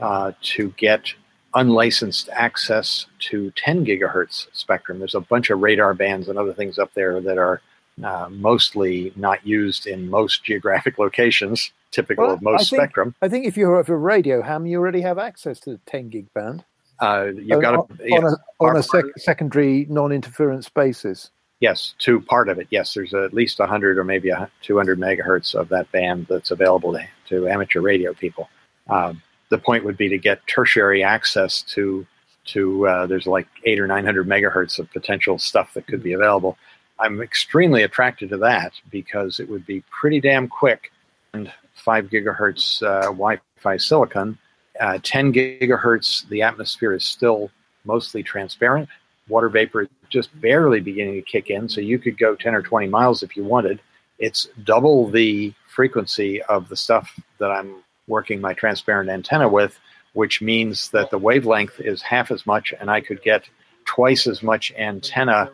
[0.00, 1.12] uh, to get
[1.54, 4.98] unlicensed access to 10 gigahertz spectrum.
[4.98, 7.62] There's a bunch of radar bands and other things up there that are
[8.04, 13.14] uh, mostly not used in most geographic locations, typical well, of most I think, spectrum.
[13.22, 16.32] I think if you're a radio ham, you already have access to the 10 gig
[16.34, 16.64] band.
[17.00, 21.30] Uh, you've got on, yeah, on a, on a sec- secondary non-interference basis.
[21.60, 22.66] Yes, to part of it.
[22.70, 24.30] Yes, there's at least 100 or maybe
[24.62, 28.48] 200 megahertz of that band that's available to, to amateur radio people.
[28.88, 32.06] Um, the point would be to get tertiary access to
[32.46, 36.56] to uh, there's like eight or 900 megahertz of potential stuff that could be available.
[36.98, 40.92] I'm extremely attracted to that because it would be pretty damn quick
[41.34, 44.38] and 5 gigahertz uh, Wi Fi silicon.
[44.78, 47.50] Uh, 10 gigahertz, the atmosphere is still
[47.84, 48.88] mostly transparent.
[49.28, 52.62] Water vapor is just barely beginning to kick in, so you could go 10 or
[52.62, 53.80] 20 miles if you wanted.
[54.18, 59.78] It's double the frequency of the stuff that I'm working my transparent antenna with,
[60.12, 63.48] which means that the wavelength is half as much, and I could get
[63.84, 65.50] twice as much antenna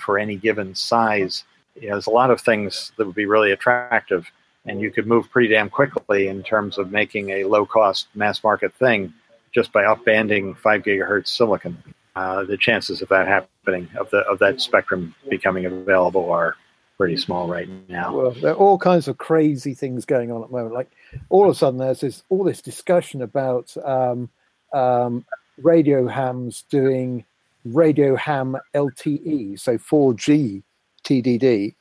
[0.00, 1.44] for any given size.
[1.74, 4.30] You know, there's a lot of things that would be really attractive,
[4.66, 8.42] and you could move pretty damn quickly in terms of making a low cost mass
[8.44, 9.12] market thing
[9.52, 11.82] just by upbanding five gigahertz silicon.
[12.18, 16.56] Uh, the chances of that happening, of the of that spectrum becoming available, are
[16.96, 18.12] pretty small right now.
[18.12, 20.74] Well, there are all kinds of crazy things going on at the moment.
[20.74, 20.90] Like
[21.28, 24.28] all of a sudden, there's this all this discussion about um,
[24.72, 25.24] um,
[25.62, 27.24] radio hams doing
[27.64, 30.64] radio ham LTE, so 4G
[31.04, 31.72] TDD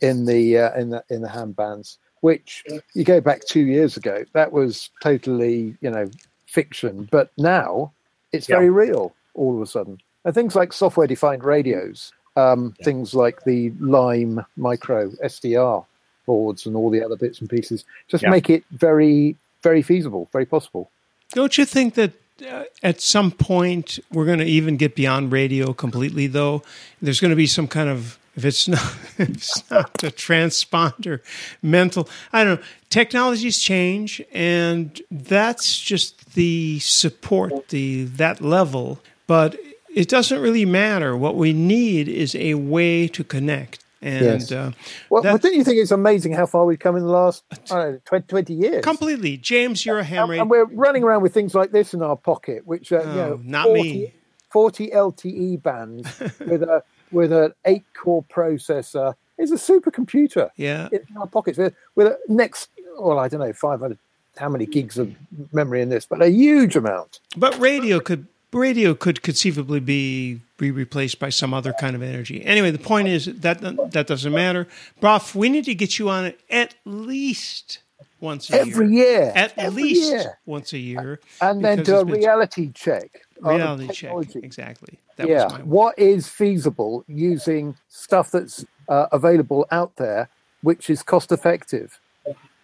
[0.00, 1.98] in the uh, in the in the ham bands.
[2.22, 2.64] Which
[2.94, 6.08] you go back two years ago, that was totally you know
[6.46, 7.92] fiction, but now
[8.32, 8.56] it's yeah.
[8.56, 10.00] very real all of a sudden.
[10.24, 12.84] And things like software defined radios, um, yeah.
[12.84, 15.84] things like the Lime Micro SDR
[16.26, 18.30] boards and all the other bits and pieces, just yeah.
[18.30, 20.90] make it very very feasible, very possible.
[21.32, 22.12] Don't you think that
[22.48, 26.64] uh, at some point we're going to even get beyond radio completely though
[27.00, 28.82] there's going to be some kind of if it's not
[29.18, 31.20] if it's not a transponder
[31.62, 39.56] mental i don't know technologies change and that's just the support the that level but
[39.94, 44.52] it doesn't really matter what we need is a way to connect and yes.
[44.52, 44.70] uh,
[45.08, 47.42] well, that, but don't you think it's amazing how far we've come in the last
[47.70, 48.84] know, 20, 20, years?
[48.84, 49.86] Completely, James.
[49.86, 52.66] You're a ham and, and, we're running around with things like this in our pocket,
[52.66, 54.14] which are oh, you know, not 40, me.
[54.50, 59.14] 40 LTE bands with a with an eight core processor.
[59.38, 60.50] It's a supercomputer.
[60.56, 62.68] Yeah, in our pockets with, with a next.
[62.98, 63.98] Well, I don't know, five hundred.
[64.36, 65.14] How many gigs of
[65.52, 66.04] memory in this?
[66.04, 67.20] But a huge amount.
[67.36, 72.44] But radio could radio could conceivably be be replaced by some other kind of energy.
[72.44, 74.66] Anyway, the point is that that doesn't matter.
[75.00, 77.80] Brough, we need to get you on it at least
[78.20, 79.22] once a every year.
[79.22, 79.32] year.
[79.34, 80.38] At every least year.
[80.46, 81.20] once a year.
[81.40, 83.22] And then do a reality check.
[83.40, 84.12] Reality check.
[84.36, 84.98] Exactly.
[85.16, 85.58] That yeah.
[85.58, 90.28] what is feasible using stuff that's uh, available out there,
[90.62, 92.00] which is cost effective.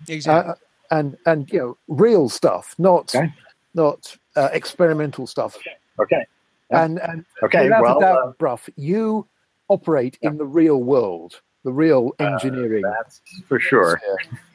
[0.08, 0.52] Exactly.
[0.52, 0.54] Uh,
[0.90, 3.32] and and you know real stuff, not okay.
[3.74, 5.56] not uh, experimental stuff.
[6.00, 6.24] Okay.
[6.70, 6.84] Yeah.
[6.84, 9.26] And and okay, without well, a doubt, uh, Brough, you
[9.68, 10.30] operate yeah.
[10.30, 12.84] in the real world, the real uh, engineering.
[12.84, 14.00] Uh, that's for sure.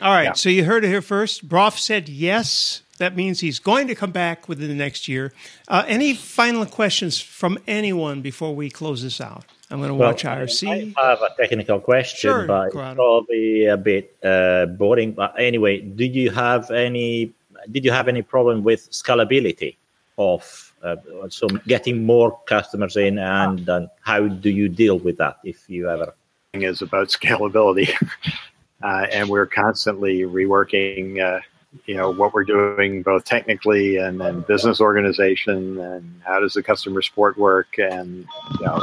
[0.00, 0.32] All right, yeah.
[0.32, 1.48] so you heard it here first.
[1.48, 2.82] Brough said yes.
[2.98, 5.32] That means he's going to come back within the next year.
[5.66, 9.44] Uh, any final questions from anyone before we close this out?
[9.70, 10.94] I'm going to well, watch IRC.
[10.96, 15.12] I have a technical question, sure, but it's probably a bit uh, boring.
[15.12, 17.32] But anyway, do you have any?
[17.70, 19.76] Did you have any problem with scalability?
[20.22, 20.96] Of uh,
[21.28, 25.88] so getting more customers in and uh, how do you deal with that if you
[25.88, 26.14] ever?
[26.54, 27.90] Is about scalability.
[28.84, 31.40] Uh, and we're constantly reworking uh,
[31.86, 36.62] you know what we're doing both technically and then business organization and how does the
[36.64, 37.78] customer support work?
[37.78, 38.26] And
[38.58, 38.80] you know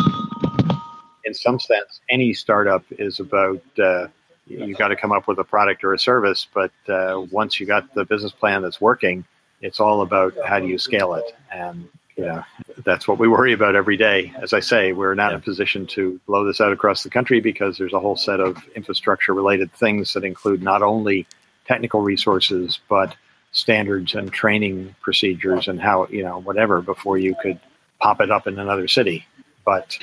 [1.25, 4.07] in some sense any startup is about uh,
[4.47, 7.65] you got to come up with a product or a service but uh, once you
[7.65, 9.25] got the business plan that's working
[9.61, 12.44] it's all about how do you scale it and you know
[12.84, 15.36] that's what we worry about every day as i say we're not yeah.
[15.36, 18.40] in a position to blow this out across the country because there's a whole set
[18.40, 21.26] of infrastructure related things that include not only
[21.69, 23.15] technical resources, but
[23.52, 27.60] standards and training procedures and how you know whatever before you could
[27.99, 29.26] pop it up in another city.
[29.64, 29.98] But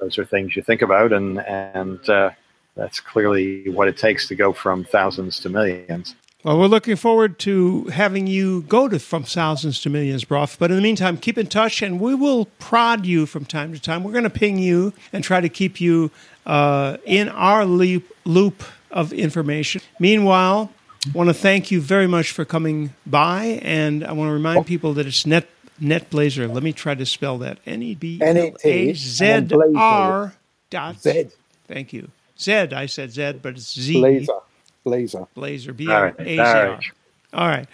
[0.00, 2.30] those are things you think about, and and uh,
[2.76, 6.14] that's clearly what it takes to go from thousands to millions.
[6.44, 10.46] Well, we're looking forward to having you go to from thousands to millions, Brough.
[10.58, 13.80] But in the meantime, keep in touch, and we will prod you from time to
[13.80, 14.04] time.
[14.04, 16.10] We're going to ping you and try to keep you
[16.44, 19.80] uh, in our loop, loop of information.
[19.98, 20.70] Meanwhile,
[21.06, 24.66] I want to thank you very much for coming by, and I want to remind
[24.66, 25.48] people that it's Net
[25.80, 26.52] netBlazr.
[26.52, 30.34] Let me try to spell that: N E B L A Z R
[30.68, 31.28] dot Z.
[31.66, 32.10] Thank you.
[32.38, 33.98] Z, I said Z, but it's Z.
[33.98, 34.32] Blazer.
[34.84, 35.26] Blazer.
[35.34, 35.72] Blazer.
[35.72, 36.80] B L A Z R.
[37.32, 37.66] All right.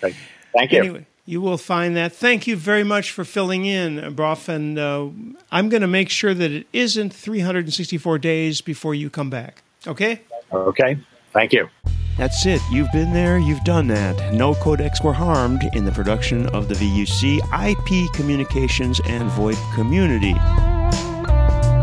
[0.55, 0.79] Thank you.
[0.79, 2.13] Anyway, you will find that.
[2.13, 4.39] Thank you very much for filling in, Brough.
[4.49, 5.09] And uh,
[5.53, 9.63] I'm going to make sure that it isn't 364 days before you come back.
[9.87, 10.23] Okay?
[10.53, 10.99] Okay.
[11.33, 11.69] Thank you.
[12.17, 12.61] That's it.
[12.71, 14.35] You've been there, you've done that.
[14.35, 20.35] No codecs were harmed in the production of the VUC, IP communications, and VoIP community.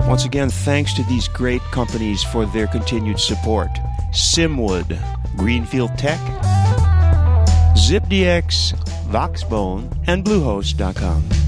[0.07, 3.69] Once again, thanks to these great companies for their continued support
[4.11, 4.97] Simwood,
[5.35, 6.19] Greenfield Tech,
[7.75, 8.73] ZipDX,
[9.09, 11.46] Voxbone, and Bluehost.com.